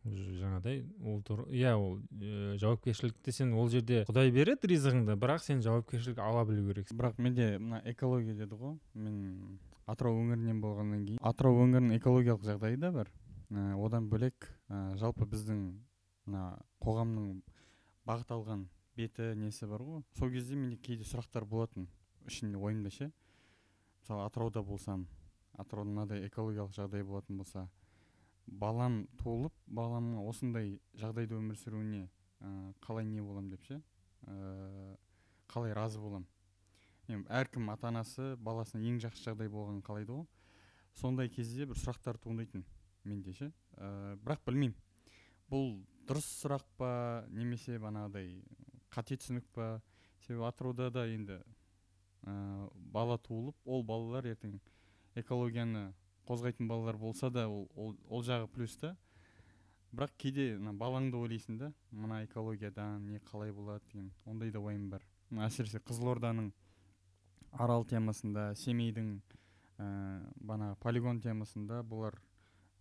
Уже 0.04 0.32
жаңағыдай 0.40 0.84
ол 1.04 1.20
иә 1.52 1.74
ол 1.76 1.98
ыыы 2.16 2.56
жауапкершілікті 2.60 3.32
сен 3.32 3.52
ол 3.52 3.68
жерде 3.68 4.04
құдай 4.08 4.32
береді 4.32 4.70
ризығыңды 4.72 5.16
бірақ 5.20 5.42
сен 5.44 5.60
жауапкершілік 5.64 6.18
ала 6.24 6.44
білу 6.48 6.70
керексің. 6.70 6.96
Бірақ 6.96 7.20
менде 7.20 7.58
мына 7.58 7.82
экология 7.84 8.34
деді 8.34 8.56
ғой 8.56 8.78
мен 8.94 9.58
атырау 9.86 10.16
өңірінен 10.22 10.60
болғаннан 10.64 11.04
кейін. 11.06 11.20
Атырау 11.20 11.60
өңірінің 11.66 11.98
экологиялық 11.98 12.46
жағдайы 12.48 12.80
да 12.80 12.92
бар. 12.94 13.12
Ә, 13.50 13.74
одан 13.76 14.08
бөлек 14.08 14.48
ә, 14.68 14.96
жалпы 14.96 15.26
біздің 15.28 15.62
мына 16.26 16.44
қоғамның 16.80 17.42
бағыт 18.08 18.32
алған 18.32 18.68
беті 18.96 19.34
несі 19.36 19.68
бар 19.68 19.82
ғой? 19.84 20.04
Сол 20.18 20.30
кезде 20.30 20.56
менде 20.56 20.76
кейде 20.76 21.04
сұрақтар 21.04 21.44
болатын. 21.44 21.88
Ішінде 22.26 22.56
ойымда 22.56 22.90
ше. 22.94 23.10
Мысалы 24.00 24.24
атырауда 24.24 24.62
болсам 24.62 25.08
атырауда 25.58 25.90
мынадай 25.90 26.26
экологиялық 26.28 26.72
жағдай 26.76 27.04
болатын 27.04 27.40
болса 27.40 27.66
балам 28.50 29.04
туылып 29.22 29.54
баламның 29.66 30.26
осындай 30.28 30.74
жағдайда 30.98 31.38
өмір 31.38 31.58
сүруіне 31.60 32.04
ә, 32.40 32.72
қалай 32.82 33.06
не 33.06 33.22
болам 33.22 33.48
деп 33.50 33.62
ше? 33.68 33.80
Ә, 34.26 34.96
қалай 35.48 35.74
разы 35.76 36.00
болам 36.02 36.26
енді 37.10 37.30
әркім 37.34 37.70
ата 37.72 37.88
анасы 37.90 38.34
баласына 38.38 38.86
ең 38.86 39.00
жақсы 39.02 39.24
жағдай 39.26 39.50
болғанын 39.50 39.82
қалайды 39.86 40.14
ғой. 40.14 40.26
Сондай 40.94 41.30
кезде 41.30 41.66
бір 41.66 41.78
сұрақтар 41.78 42.18
туындайтын 42.22 42.64
менде 43.04 43.34
ше. 43.34 43.50
Ә, 43.76 44.16
бірақ 44.22 44.44
білмеймін. 44.46 44.76
Бұл 45.50 45.80
дұрыс 46.06 46.26
сұрақ 46.42 46.66
па 46.78 46.90
немесе 47.30 47.78
бағанағыдай 47.78 48.36
қате 48.94 49.18
түсінік 49.18 49.46
па? 49.54 49.80
Себебі 50.26 50.46
атырауда 50.46 50.90
да 50.94 51.06
енді 51.10 51.40
ә, 51.40 52.70
бала 52.74 53.18
туылып 53.18 53.56
ол 53.64 53.82
балалар 53.86 54.28
ертең 54.30 54.58
экологияны 55.18 55.90
қозғайтын 56.30 56.68
балалар 56.70 56.96
болса 56.96 57.30
да 57.30 57.48
ол, 57.50 57.66
ол, 57.74 57.96
ол 58.08 58.22
жағы 58.22 58.46
плюс 58.54 58.76
та. 58.78 58.94
Бірақ 59.90 60.14
кейде 60.22 60.54
мына 60.54 60.72
балаңды 60.78 61.18
ойлайсың 61.18 61.58
да 61.58 61.72
мына 61.90 62.22
экологиядан 62.24 63.08
не 63.10 63.18
қалай 63.26 63.52
болады 63.52 63.82
деген 63.90 64.12
ондай 64.24 64.52
да 64.54 64.62
уайым 64.62 64.88
бар. 64.92 65.02
Әсіресе 65.34 65.82
қызылорданың 65.82 66.52
арал 67.58 67.84
темасында 67.90 68.52
семейдің 68.54 69.16
ә, 69.82 69.88
бағанағы 70.38 70.78
полигон 70.84 71.20
темасында 71.24 71.82
бұлар 71.82 72.20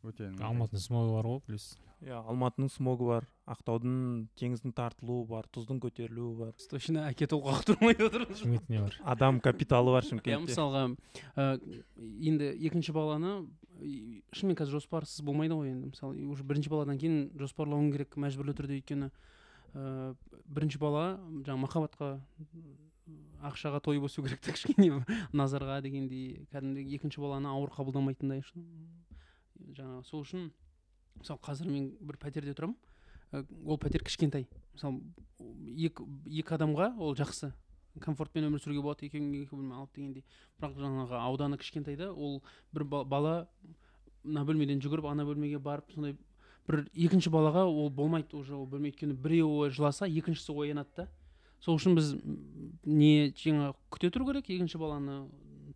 өте 0.08 0.30
алматының 0.40 0.82
смогы 0.84 1.14
бар 1.16 1.28
ғой 1.30 1.40
плюс. 1.46 1.68
Иә 2.06 2.20
алматының 2.32 2.72
смогы 2.72 3.08
бар. 3.10 3.28
Ақтаудың 3.50 4.28
теңіздің 4.40 4.74
тартылуы 4.78 5.26
бар 5.28 5.48
тұздың 5.52 5.82
көтерілуі 5.84 6.36
бар. 6.40 6.54
Точно 6.72 7.08
әке 7.10 7.28
толғақ 7.30 7.66
тұрмай 7.68 7.98
отыр 7.98 8.28
шымкентте 8.40 8.74
не 8.74 8.84
бар? 8.86 9.00
Адам 9.04 9.42
капиталы 9.44 9.96
бар 9.96 10.06
иә 10.06 10.14
шымкентте 10.14 10.40
мысалға 10.46 10.86
ә, 11.36 11.48
енді 11.98 12.52
екінші 12.70 12.96
баланы 12.96 13.34
шынымен 14.36 14.60
қазір 14.60 14.80
жоспарсыз 14.80 15.26
болмайды 15.26 15.58
ғой 15.58 15.74
енді. 15.74 15.92
Мысалы 15.92 16.24
уже 16.30 16.46
бірінші 16.48 16.72
баладан 16.72 17.00
кейін 17.02 17.32
жоспарлауың 17.40 17.92
керек 17.96 18.16
мәжбүрлі 18.20 18.56
түрде 18.56 18.80
өйткені 18.80 19.12
ә, 19.74 20.14
бірінші 20.48 20.80
бала 20.80 21.08
жаңағы 21.44 21.64
махаббатқа 21.66 22.14
ақшаға 23.50 23.80
тойып 23.84 24.08
өсу 24.10 24.24
керек 24.26 24.42
та 24.44 24.54
кішкене 24.56 25.02
назарға 25.40 25.80
дегендей 25.86 26.46
кәдімгідей 26.54 27.00
екінші 27.00 27.24
баланы 27.24 27.50
ауыр 27.52 27.72
қабылдамайтындай 27.76 28.44
жаңағы 29.78 30.04
сол 30.08 30.24
үшін 30.26 30.50
мысалы 31.20 31.40
қазір 31.44 31.70
мен 31.72 31.90
бір 32.00 32.20
пәтерде 32.22 32.54
тұрамын. 32.56 32.78
Ол 33.66 33.78
пәтер 33.78 34.04
кішкентай. 34.06 34.48
Мысалы 34.74 35.02
екі, 35.76 36.06
екі 36.26 36.56
адамға 36.56 36.94
ол 36.98 37.16
жақсы. 37.20 37.52
Комфортпен 38.00 38.48
өмір 38.48 38.62
сүруге 38.64 38.82
болады 38.82 39.08
екеуің 39.10 39.34
екі 39.42 39.58
бөлме 39.58 39.76
алып 39.76 39.96
дегендей. 39.98 40.24
Бірақ 40.62 40.78
жаңағы 40.80 41.20
ауданы 41.20 41.60
кішкентай 41.60 41.98
да 42.00 42.12
ол 42.14 42.42
бір 42.72 42.86
ба- 42.86 43.04
бала 43.04 43.36
мына 44.24 44.46
бөлмеден 44.48 44.82
жүгіріп 44.82 45.10
ана 45.10 45.26
бөлмеге 45.28 45.60
барып 45.60 45.92
сондай 45.94 46.16
бір 46.70 46.86
екінші 46.94 47.32
балаға 47.34 47.66
ол 47.66 47.90
болмайды 47.90 48.38
уже 48.38 48.56
ол 48.56 48.68
бөлме 48.70 48.92
өйткені 48.92 49.18
біреуі 49.20 49.72
жыласа 49.74 50.08
екіншісі 50.08 50.54
оянады 50.54 50.90
да. 50.96 51.08
Сол 51.60 51.76
үшін 51.76 51.98
біз 51.98 52.14
не 52.86 53.34
жаңағы 53.36 53.76
күте 53.92 54.12
тұру 54.14 54.30
керек 54.30 54.50
екінші 54.50 54.80
баланы 54.80 55.26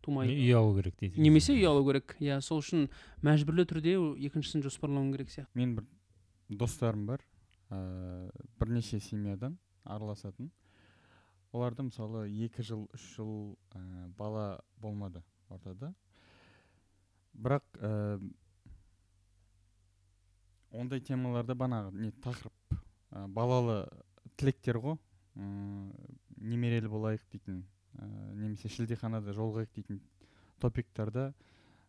тумай. 0.04 0.30
Үй 0.30 0.52
алу 0.58 0.76
керек 0.78 0.98
дейді 1.00 1.22
немесе 1.22 1.56
үй 1.56 1.66
алу 1.70 1.84
керек. 1.88 2.16
Иә 2.20 2.40
сол 2.44 2.62
үшін 2.64 2.90
мәжбүрлі 3.26 3.66
түрде 3.70 3.96
екіншісін 4.28 4.66
жоспарлауың 4.66 5.14
керек 5.16 5.32
сияқты. 5.34 5.52
Мен 5.58 5.78
бір 5.78 5.88
достарым 6.50 7.08
бар. 7.08 7.24
Ә, 7.72 8.30
бірнеше 8.60 9.00
семьядан 9.00 9.58
араласатын. 9.84 10.52
Оларда 11.54 11.86
мысалы 11.88 12.28
екі 12.30 12.64
жыл 12.66 12.88
үш 12.94 13.04
жыл 13.16 13.34
ә, 13.74 13.82
бала 14.18 14.60
болмады 14.82 15.24
ортада. 15.50 15.94
Бірақ 17.34 17.66
ә, 17.80 18.20
ондай 20.74 21.02
темаларда 21.02 21.56
бағанағы 21.58 21.94
не 21.98 22.12
тақырып 22.26 22.78
ә, 23.12 23.28
балалы 23.28 23.84
тілектер 24.38 24.82
ғой. 24.82 24.98
М, 25.36 25.92
немерелі 26.38 26.90
болайық 26.92 27.24
дейтін. 27.32 27.64
Ә, 28.00 28.08
немесе 28.36 28.70
шілдеханада 28.70 29.34
жолығайық 29.36 29.74
дейтін 29.76 30.02
топиктарда 30.62 31.34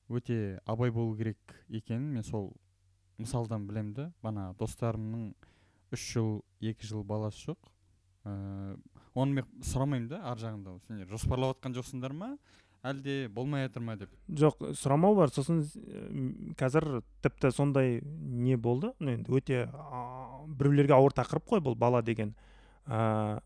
өте 0.09 0.61
абай 0.67 0.91
болу 0.91 1.17
керек 1.17 1.57
екенін 1.69 2.13
мен 2.19 2.27
сол 2.27 2.53
мысалдан 3.19 3.67
білемін 3.69 3.95
да 3.95 4.11
бағанағы 4.23 4.59
достарымның 4.61 5.31
үш 5.95 6.11
жыл 6.15 6.43
екі 6.61 6.87
жыл 6.87 7.05
баласы 7.07 7.47
жоқ. 7.47 7.71
Ыыы 8.25 8.77
оны 9.15 9.39
мен 9.39 9.63
сұрамаймын 9.63 10.09
да 10.11 10.21
ар 10.27 10.41
жағында. 10.41 10.79
Сендер 10.89 11.11
жоспарлап 11.13 11.57
жатқан 11.57 11.77
жоқсыңдар 11.77 12.15
ма? 12.17 12.33
Әлде 12.85 13.29
болмай 13.33 13.69
жатыр 13.69 13.85
ма 13.87 13.95
деп? 13.97 14.11
Жоқ 14.29 14.59
сұрамау 14.77 15.15
бар. 15.17 15.31
Сосын 15.33 15.63
м, 15.63 16.55
қазір 16.59 17.03
тіпті 17.25 17.53
сондай 17.55 18.01
не 18.03 18.57
болды. 18.57 18.91
Енді 19.01 19.33
өте 19.39 19.63
біреулерге 20.59 20.97
ауыр 20.97 21.15
тақырып 21.17 21.47
қой 21.55 21.63
бұл 21.65 21.79
бала 21.79 22.03
деген. 22.03 22.35
Ә, 22.85 23.41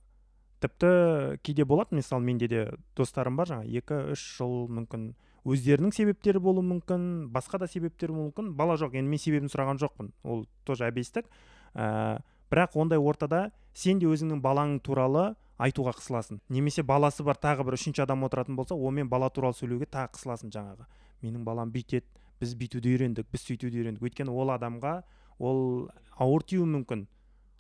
тіпті 0.63 1.39
кейде 1.47 1.65
болады 1.65 1.99
мысалы 1.99 2.25
менде 2.25 2.49
де 2.49 2.63
достарым 2.97 3.37
бар 3.39 3.49
жаңа 3.51 3.67
екі 3.67 4.03
үш 4.15 4.25
жыл 4.39 4.67
мүмкін 4.73 5.13
өздерінің 5.49 5.93
себептері 5.95 6.41
болуы 6.43 6.65
мүмкін 6.67 7.29
басқа 7.33 7.61
да 7.63 7.69
себептер 7.71 8.13
болуы 8.13 8.29
мүмкін. 8.29 8.53
Бала 8.59 8.77
жоқ 8.81 8.97
енді 8.99 9.13
мен 9.13 9.23
себебін 9.23 9.53
сұраған 9.53 9.81
жоқпын. 9.81 10.11
Ол 10.25 10.47
тоже 10.69 10.89
әбестік. 10.89 11.29
Ә, 11.75 12.21
бірақ 12.51 12.77
ондай 12.77 12.99
ортада 12.99 13.51
сен 13.75 14.01
де 14.03 14.09
өзіңнің 14.11 14.43
балаң 14.45 14.79
туралы 14.85 15.35
айтуға 15.59 15.95
қысыласың. 15.99 16.41
Немесе 16.49 16.83
баласы 16.83 17.25
бар 17.25 17.39
тағы 17.41 17.67
бір 17.67 17.79
үшінші 17.79 18.05
адам 18.05 18.25
отыратын 18.29 18.57
болса 18.57 18.75
онымен 18.75 19.09
бала 19.09 19.31
туралы 19.31 19.57
сөйлеуге 19.59 19.89
тағы 19.91 20.15
қысыласың 20.17 20.53
жаңағы. 20.55 20.89
Менің 21.23 21.45
балам 21.47 21.73
бүйтеді 21.75 22.07
біз 22.41 22.55
бүйтуді 22.59 22.95
үйрендік 22.95 23.31
біз 23.33 23.47
сөйтуді 23.47 23.81
үйрендік. 23.81 24.05
Өйткені 24.05 24.31
ол 24.31 24.53
адамға 24.55 25.03
ол 25.39 25.89
ауыр 26.19 26.45
тиюі 26.47 26.69
мүмкін. 26.77 27.07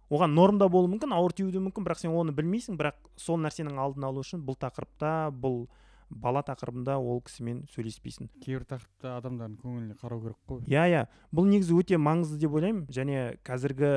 Оған 0.08 0.34
нормда 0.34 0.68
болуы 0.72 0.92
мүмкін 0.94 1.12
ауыр 1.16 1.34
тиюі 1.36 1.52
де 1.52 1.60
мүмкін 1.62 1.84
бірақ 1.86 2.00
сен 2.02 2.14
оны 2.16 2.32
білмейсің 2.36 2.78
бірақ 2.80 2.96
сол 3.16 3.40
нәрсенің 3.42 3.78
алдын 3.80 4.08
алу 4.08 4.24
үшін 4.24 4.44
бұл 4.46 4.56
тақырыпта 4.60 5.30
бұл 5.32 5.66
бала 6.08 6.40
тақырыбында 6.42 6.96
ол 6.96 7.20
кісімен 7.24 7.66
сөйлеспейсің. 7.74 8.30
Кейбір 8.40 8.64
тақырыпта 8.70 9.18
адамдардың 9.18 9.58
көңіліне 9.60 9.96
қарау 10.00 10.22
керек 10.22 10.38
қой. 10.48 10.62
Иә 10.64 10.86
иә. 10.88 11.02
Бұл 11.34 11.50
негізі 11.50 11.76
өте 11.76 11.98
маңызды 12.00 12.38
деп 12.40 12.56
ойлаймын. 12.56 12.86
Және 12.88 13.36
қазіргі 13.44 13.92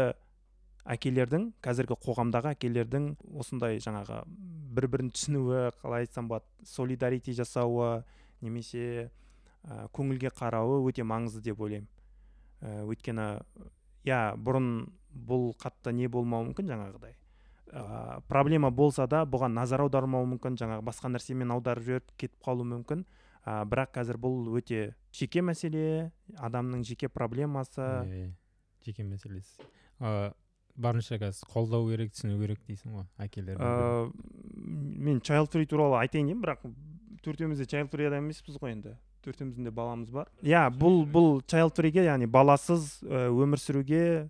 әкелердің 0.92 1.48
қазіргі 1.64 1.98
қоғамдағы 2.04 2.56
әкелердің 2.56 3.08
осындай 3.40 3.80
жаңағы 3.84 4.24
бір 4.76 4.88
бірін 4.92 5.12
түсінуі 5.14 5.70
қалай 5.82 6.08
айтсам 6.08 6.28
болады 6.28 6.68
солидарити 6.68 7.36
жасауы 7.38 8.04
немесе 8.42 9.12
ә, 9.64 9.88
көңілге 9.94 10.34
қарауы 10.34 10.82
өте 10.90 11.06
маңызды 11.06 11.44
деп 11.52 11.62
ойлаймын. 11.62 11.88
Ә, 12.62 12.82
өйткені 12.90 13.28
иә 14.10 14.22
бұрын 14.42 14.90
бұл 15.14 15.52
қатты 15.62 15.94
не 15.96 16.08
болмауы 16.12 16.50
мүмкін 16.50 16.72
жаңағыдай. 16.72 17.16
Ә, 17.72 18.20
проблема 18.28 18.72
болса 18.72 19.08
да 19.08 19.24
бұған 19.24 19.56
назар 19.56 19.86
аудармауы 19.86 20.28
мүмкін 20.34 20.58
жаңағы 20.60 20.86
басқа 20.88 21.12
нәрсемен 21.14 21.54
аударып 21.56 21.88
жіберіп 21.88 22.14
кетіп 22.18 22.46
қалуы 22.46 22.68
мүмкін. 22.68 23.06
Ә, 23.46 23.64
бірақ 23.66 23.96
қазір 23.96 24.20
бұл 24.22 24.52
өте 24.60 24.94
жеке 25.16 25.42
мәселе 25.42 26.12
адамның 26.38 26.84
жеке 26.86 27.10
проблемасы. 27.10 27.82
Иә. 27.82 28.32
жеке 28.86 29.04
мәселесі. 29.04 29.62
Ыыы 30.00 30.32
барынша 30.76 31.18
қазір 31.22 31.48
қолдау 31.52 31.90
керек 31.92 32.14
түсіну 32.16 32.40
керек 32.42 32.62
дейсің 32.68 32.96
ғой 32.96 33.06
әкелер 33.22 33.60
ә, 33.60 34.12
мен 34.16 35.20
child 35.20 35.52
free 35.52 35.68
туралы 35.70 36.00
айтайын 36.02 36.32
деймін 36.32 36.44
бірақ 36.44 36.64
төртеуміз 37.26 37.62
де 37.62 37.68
child 37.70 37.92
free 37.92 38.08
адам 38.08 38.26
емеспіз 38.26 38.60
ғой 38.62 38.76
енді. 38.76 38.96
Төртеуміздің 39.22 39.68
де 39.68 39.72
баламыз 39.72 40.10
бар. 40.10 40.32
Иә 40.42 40.66
бұл 40.74 41.04
бұл 41.06 41.42
child 41.46 41.76
freeге 41.78 42.08
яғни 42.08 42.26
баласыз 42.26 43.02
ә, 43.04 43.28
өмір 43.30 43.62
сүруге 43.62 44.02
ә, 44.02 44.30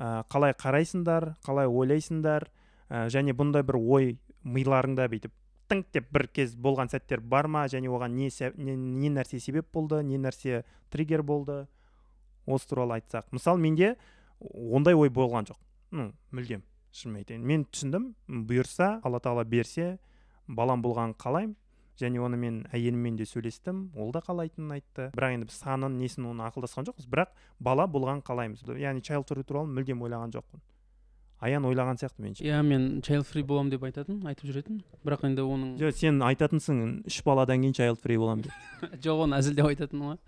қалай 0.00 0.54
қарайсыңдар 0.56 1.34
қалай 1.44 1.68
ойлайсыңдар 1.68 2.48
ә, 2.88 3.08
және 3.12 3.34
бұндай 3.36 3.64
бір 3.66 3.76
ой 3.76 4.14
миларыңда 4.44 5.08
бүйтіп 5.12 5.34
тыңқ 5.70 5.90
деп 5.94 6.08
бір 6.10 6.26
кез 6.34 6.56
болған 6.56 6.90
сәттер 6.90 7.20
бар 7.20 7.46
ма? 7.46 7.66
Және 7.70 7.90
оған 7.92 8.16
не, 8.16 8.30
не, 8.56 8.76
не 8.76 9.10
нәрсе 9.12 9.38
себеп 9.40 9.68
болды 9.72 10.02
не 10.02 10.18
нәрсе 10.18 10.64
триггер 10.90 11.22
болды? 11.22 11.66
Осы 12.46 12.68
туралы 12.68 12.96
айтсақ. 12.98 13.28
Мысалы 13.30 13.60
менде 13.60 13.94
ондай 14.40 14.96
ой 14.96 15.12
болған 15.12 15.46
жоқ. 15.50 15.60
Ну 15.92 16.10
мүлдем 16.32 16.64
шынымен 16.96 17.22
айтайын. 17.22 17.44
Мен 17.46 17.66
түсіндім 17.68 18.10
бұйырса 18.48 18.96
алла 19.04 19.20
тағала 19.20 19.44
берсе 19.44 19.98
балам 20.48 20.82
болғанын 20.82 21.14
қалаймын. 21.20 21.56
Және 22.00 22.22
оны 22.24 22.38
мен 22.40 22.62
әйеліммен 22.72 23.16
де 23.20 23.26
сөйлестім 23.28 23.90
ол 23.96 24.10
да 24.14 24.22
қалайтынын 24.24 24.74
айтты. 24.78 25.10
Бірақ 25.16 25.36
енді 25.36 25.50
біз 25.50 25.60
санын 25.60 25.98
несін 26.00 26.30
оны 26.32 26.46
ақылдасқан 26.48 26.88
жоқпыз. 26.88 27.08
Бірақ 27.10 27.32
бала 27.60 27.86
болғанын 27.86 28.24
қалаймыз. 28.26 28.66
Яғни 28.80 29.04
child 29.04 29.28
free 29.28 29.46
туралы 29.46 29.70
мүлдем 29.70 30.02
ойлаған 30.06 30.34
жоқпын. 30.36 30.62
Аян 31.40 31.64
ойлаған 31.64 31.96
сияқты 31.96 32.20
меніңше. 32.20 32.44
Иә 32.44 32.60
мен 32.66 33.00
child 33.00 33.24
free 33.24 33.44
боламын 33.46 33.72
деп 33.72 33.84
айтатын 33.86 34.18
айтып 34.28 34.50
жүретін. 34.50 34.82
Бірақ 35.06 35.24
енді 35.24 35.46
оның 35.48 35.70
жоқ 35.80 35.94
сен 35.96 36.20
айтатынсың 36.26 36.82
үш 37.08 37.22
баладан 37.24 37.64
кейін 37.64 37.76
child 37.78 38.02
free 38.02 38.18
боламын 38.20 38.44
деп. 38.44 38.58
Жоқ 39.06 39.22
оны 39.24 39.38
әзілдеп 39.38 39.70
айтатыным 39.70 40.10
ғой. 40.10 40.18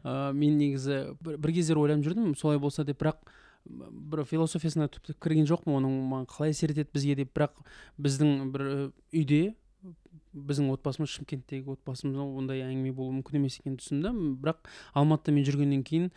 Ыыы 0.00 0.32
мен 0.34 0.58
негізі 0.58 0.98
бір, 1.22 1.38
бір 1.38 1.54
кездері 1.60 1.84
ойланып 1.84 2.08
жүрдім 2.08 2.34
солай 2.34 2.58
болса 2.58 2.82
деп. 2.82 2.98
Бірақ 2.98 3.22
бір 3.66 4.24
философиясына 4.26 4.90
түптеп 4.90 5.20
кірген 5.22 5.46
жоқпын 5.46 5.78
оның 5.78 5.94
маған 6.10 6.26
қалай 6.34 6.54
әсер 6.54 6.74
етеді 6.74 6.90
бізге 6.98 7.16
деп. 7.22 7.30
Бірақ 7.38 7.62
біздің 8.02 8.50
бір 8.50 8.66
үйде 9.14 9.54
біздің 10.36 10.68
отбасымыз 10.74 11.10
шымкенттегі 11.16 11.72
отбасымызда 11.76 12.24
ондай 12.38 12.60
әңгіме 12.66 12.92
болуы 12.94 13.16
мүмкін 13.18 13.38
емес 13.40 13.58
екенін 13.60 13.78
түсіндім. 13.80 14.20
Бірақ 14.42 14.68
алматыда 14.94 15.34
мен 15.36 15.46
жүргеннен 15.48 15.82
кейін 15.86 16.10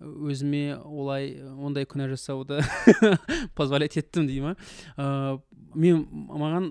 өзіме 0.00 0.76
олай 0.80 1.36
ондай 1.54 1.86
күнә 1.88 2.08
жасауды 2.12 2.60
позволять 3.58 3.96
еттім 4.00 4.26
дей 4.28 4.40
ма 4.44 4.56
ыыы 4.96 5.40
мен 5.76 6.04
маған 6.32 6.70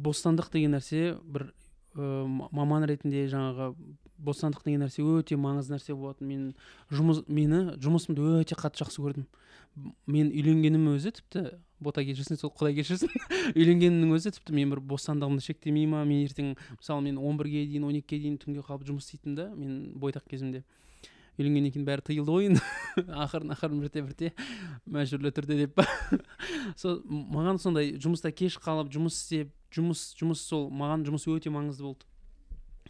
бостандық 0.00 0.50
деген 0.52 0.76
нәрсе 0.76 1.16
бір 1.20 1.50
м- 1.96 2.46
маман 2.56 2.86
ретінде 2.88 3.26
жаңағы 3.28 3.74
бостандық 4.20 4.64
деген 4.64 4.84
нәрсе 4.84 5.04
өте 5.04 5.36
маңызды 5.40 5.76
нәрсе 5.76 5.96
болатын. 5.96 6.28
Мен 6.28 6.46
жұмыс 6.92 7.24
мені 7.28 7.76
жұмысымды 7.80 8.24
өте 8.40 8.56
қатты 8.56 8.84
жақсы 8.84 9.00
көрдім. 9.04 9.26
Мен 10.06 10.32
үйленгенім 10.32 10.88
өзі 10.94 11.12
тіпті 11.16 11.46
бота 11.80 12.04
кешірсін 12.04 12.38
сол 12.40 12.52
құдай 12.54 12.76
кешірсін. 12.78 13.10
Үйленгенімнің 13.58 14.14
өзі 14.16 14.34
тіпті 14.36 14.54
мен 14.56 14.74
бір 14.74 14.82
бостандығымды 14.92 15.44
шектемей 15.44 15.86
ма 15.90 16.04
мен 16.04 16.26
ертең 16.26 16.54
мысалы 16.76 17.06
мен 17.06 17.18
он 17.18 17.40
бірге 17.40 17.64
дейін 17.66 17.88
он 17.88 17.98
екіге 18.00 18.26
дейін 18.26 18.38
түнге 18.42 18.64
қалып 18.66 18.86
жұмыс 18.88 19.08
істейтінмін 19.08 19.38
да 19.38 19.48
мен 19.54 19.80
бойдақ 20.00 20.28
кезімде. 20.30 20.64
Үйленгеннен 21.40 21.72
кейін 21.72 21.86
бәрі 21.88 22.04
тыйылды 22.04 22.34
ғой 22.34 22.50
енді. 22.50 22.60
Ақырын 23.24 23.54
ақырын 23.54 23.80
бірте 23.80 24.02
бірте 24.04 24.32
мәжбүрлі 24.84 25.32
түрде 25.32 25.56
деп. 25.62 25.80
Сол 26.80 27.00
маған 27.08 27.60
сондай 27.62 27.94
жұмыста 27.96 28.32
кеш 28.34 28.58
қалып 28.60 28.92
жұмыс 28.92 29.16
істеп 29.16 29.54
жұмыс 29.74 30.10
жұмыс 30.18 30.42
сол 30.44 30.68
маған 30.74 31.06
жұмыс 31.06 31.26
өте 31.30 31.52
маңызды 31.54 31.86
болды. 31.86 32.06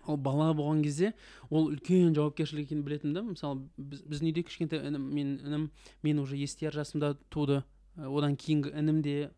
Ол 0.09 0.17
бала 0.17 0.51
болған 0.57 0.81
кезде 0.83 1.13
ол 1.51 1.69
үлкен 1.71 2.15
жауапкершілік 2.17 2.71
екенін 2.71 2.85
білетінмін 2.87 3.15
да 3.15 3.23
мысалы 3.27 3.67
біз, 3.77 4.01
біздің 4.09 4.31
үйде 4.31 4.45
кішкентай 4.49 4.81
інім 4.89 5.05
мен 5.13 5.35
інім 5.45 5.67
мен 6.03 6.23
уже 6.23 6.41
естияр 6.41 6.75
жасымда 6.75 7.19
туды. 7.29 7.63
Одан 7.97 8.37
кейінгі 8.37 8.73
інім 8.79 9.03
де 9.03 9.31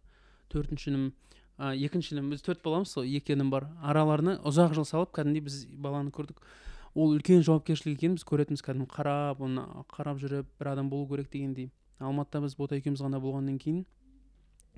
төртінші 0.53 0.91
інім 0.91 1.07
ә, 1.59 1.73
екінші 1.77 2.15
інім 2.17 2.31
біз 2.33 2.43
төрт 2.45 2.63
баламыз 2.65 2.93
сол 2.93 3.07
екі 3.07 3.37
інім 3.37 3.51
бар. 3.51 3.69
Араларына 3.83 4.39
ұзақ 4.45 4.75
жыл 4.77 4.87
салып 4.89 5.15
кәдімгідей 5.17 5.47
біз 5.47 5.65
баланы 5.71 6.13
көрдік. 6.13 6.43
Ол 6.95 7.15
үлкен 7.15 7.45
жауапкершілік 7.47 7.99
екенін 7.99 8.19
біз 8.19 8.27
көретінбіз. 8.29 8.65
Кәдімгі 8.67 8.91
қарап 8.93 9.41
оны 9.41 9.65
қарап 9.93 10.21
жүріп 10.21 10.51
бір 10.59 10.75
адам 10.75 10.91
болу 10.93 11.09
керек 11.09 11.31
дегендей. 11.33 11.71
Алматыда 11.99 12.43
біз 12.45 12.57
бота 12.59 12.77
екеуміз 12.77 13.01
ғана 13.01 13.21
болғаннан 13.23 13.59
кейін 13.63 13.85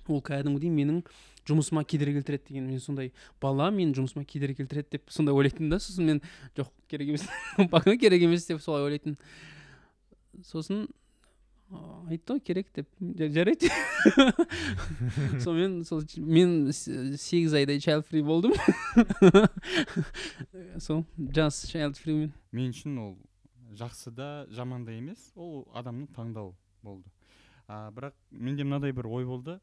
ол 0.08 0.20
кәдімгідей 0.20 0.70
менің 0.72 1.00
жұмысыма 1.48 1.84
кедергі 1.88 2.20
келтіреді 2.20 2.50
деген. 2.50 2.66
Мен 2.68 2.80
сондай 2.80 3.12
бала 3.40 3.70
менің 3.72 3.94
жұмысыма 3.96 4.24
кедергі 4.28 4.62
келтіреді 4.62 4.98
деп 4.98 5.10
сондай 5.12 5.34
ойлайтынмын 5.34 5.72
да. 5.72 5.80
Сосын 5.80 6.10
мен 6.10 6.20
жоқ 6.56 6.70
керек 6.88 7.14
емес 7.14 7.26
керек 8.00 8.22
емес 8.22 8.46
деп 8.46 8.60
солай 8.62 8.84
ойлайтынмын. 8.84 9.18
Сосын 10.44 10.86
«А, 11.74 12.06
айтты 12.08 12.34
ғой 12.36 12.40
керек 12.40 12.70
деп. 12.74 12.88
«Ja- 13.00 13.28
жарайды. 13.28 13.68
Сонымен 15.44 15.84
сол 15.84 16.02
мен 16.16 16.72
сегіз 16.72 17.54
айдай 17.54 17.78
child 17.78 18.06
free 18.08 18.22
болдым. 18.22 18.52
Сол 20.78 21.04
жас 21.18 21.64
child 21.70 21.98
free 22.00 22.30
мен. 22.52 22.70
Үшін 22.70 22.98
ол 22.98 23.14
жақсы 23.74 24.10
да 24.14 24.46
жаман 24.50 24.84
да 24.84 24.92
емес. 24.92 25.32
Ол 25.34 25.66
адамның 25.74 26.08
таңдауы 26.14 26.54
болды. 26.82 27.10
А, 27.66 27.90
бірақ 27.90 28.14
менде 28.30 28.64
мынадай 28.64 28.92
бір 28.92 29.08
ой 29.08 29.24
болды. 29.24 29.58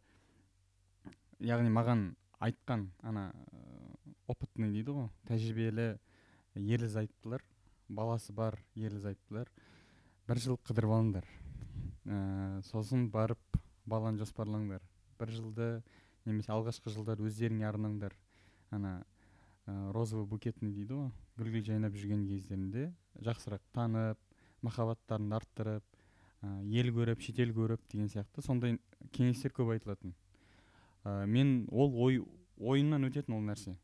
Яғни 1.39 1.69
маған 1.73 2.11
айтқан 2.41 2.89
ана 3.01 3.31
опытный 4.29 4.71
дейді 4.73 4.95
ғой 4.95 5.09
тәжірибелі 5.29 5.87
ерлі 6.55 6.87
зайыптылар 6.89 7.43
баласы 7.89 8.33
бар 8.33 8.57
ерлі 8.75 8.99
зайыптылар 9.03 9.49
бір 10.27 10.39
жыл 10.41 10.57
қыдырып 10.65 10.93
алыңдар. 10.95 11.25
Ә, 12.05 12.61
сосын 12.65 13.09
барып 13.11 13.59
баланы 13.85 14.21
жоспарлаңдар. 14.21 14.81
Бір 15.19 15.31
жылды 15.35 15.69
немесе 16.25 16.51
алғашқы 16.53 16.93
жылдар 16.93 17.21
өздеріңе 17.21 17.67
арнаңдар. 17.69 18.15
Ана 18.71 19.01
ә, 19.65 19.91
розовый 19.93 20.25
букетный 20.25 20.71
дейді 20.73 20.97
ғой. 20.97 21.11
Гүл 21.37 21.63
жайнап 21.65 21.95
жүрген 21.97 22.25
кездерінде 22.27 22.91
жақсырақ 23.21 23.63
танып 23.73 24.19
махаббаттарын 24.61 25.33
арттырып 25.37 25.83
ә, 26.41 26.61
ел 26.65 26.91
көріп 26.95 27.21
шетел 27.21 27.53
көріп 27.55 27.83
деген 27.91 28.09
сияқты 28.09 28.43
сондай 28.45 28.79
кеңестер 29.11 29.53
көп 29.53 29.73
айтылатын. 29.75 30.15
Ә, 31.03 31.25
мен 31.25 31.67
ол 31.71 31.93
ой 31.95 32.21
ойымнан 32.57 33.09
өтетін 33.09 33.37
ол 33.37 33.45
нәрсе. 33.45 33.75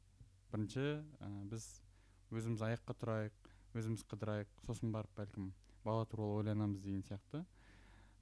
Бірінші 0.51 1.03
ә, 1.19 1.29
біз 1.51 1.67
өзіміз 2.31 2.63
аяққа 2.69 2.97
тұрайық 3.01 3.53
өзіміз 3.77 4.03
қыдырайық. 4.09 4.49
Сосын 4.67 4.91
барып 4.93 5.13
бәлкім 5.17 5.51
бала 5.83 6.05
туралы 6.05 6.41
ойланамыз 6.41 6.81
деген 6.83 7.03
сияқты. 7.05 7.43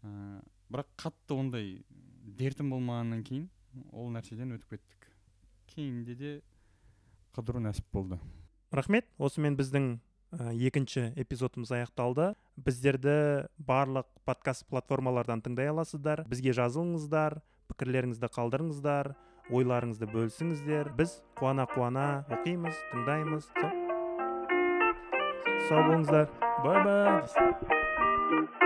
Ә, 0.06 0.40
бірақ 0.70 0.90
қатты 1.02 1.36
ондай 1.36 1.70
дертім 2.38 2.72
болмағаннан 2.74 3.24
кейін 3.26 3.50
ол 3.92 4.12
нәрседен 4.14 4.54
өтіп 4.56 4.76
кеттік. 4.76 5.10
Кейінде 5.74 6.16
де 6.16 6.34
қыдыру 7.36 7.62
нәсіп 7.64 7.88
болды. 7.94 8.20
Рахмет. 8.72 9.08
Осымен 9.18 9.58
біздің 9.58 9.98
ә, 10.32 10.54
екінші 10.54 11.12
эпизодымыз 11.20 11.74
аяқталды. 11.76 12.34
Біздерді 12.56 13.48
барлық 13.58 14.08
подкаст 14.26 14.66
платформалардан 14.70 15.44
тыңдай 15.46 15.70
аласыздар. 15.74 16.24
Бізге 16.30 16.56
жазылыңыздар 16.56 17.42
пікірлеріңізді 17.72 18.32
қалдырыңыздар 18.36 19.16
ойларыңызды 19.52 20.10
бөлісіңіздер. 20.10 20.94
Біз 20.98 21.20
қуана 21.40 21.68
қуана 21.70 22.26
оқимыз 22.34 22.78
тыңдаймыз. 22.94 23.50
Сау 25.70 25.82
болыңыздар. 25.90 26.30
Бай 26.66 26.84
бай 26.86 28.64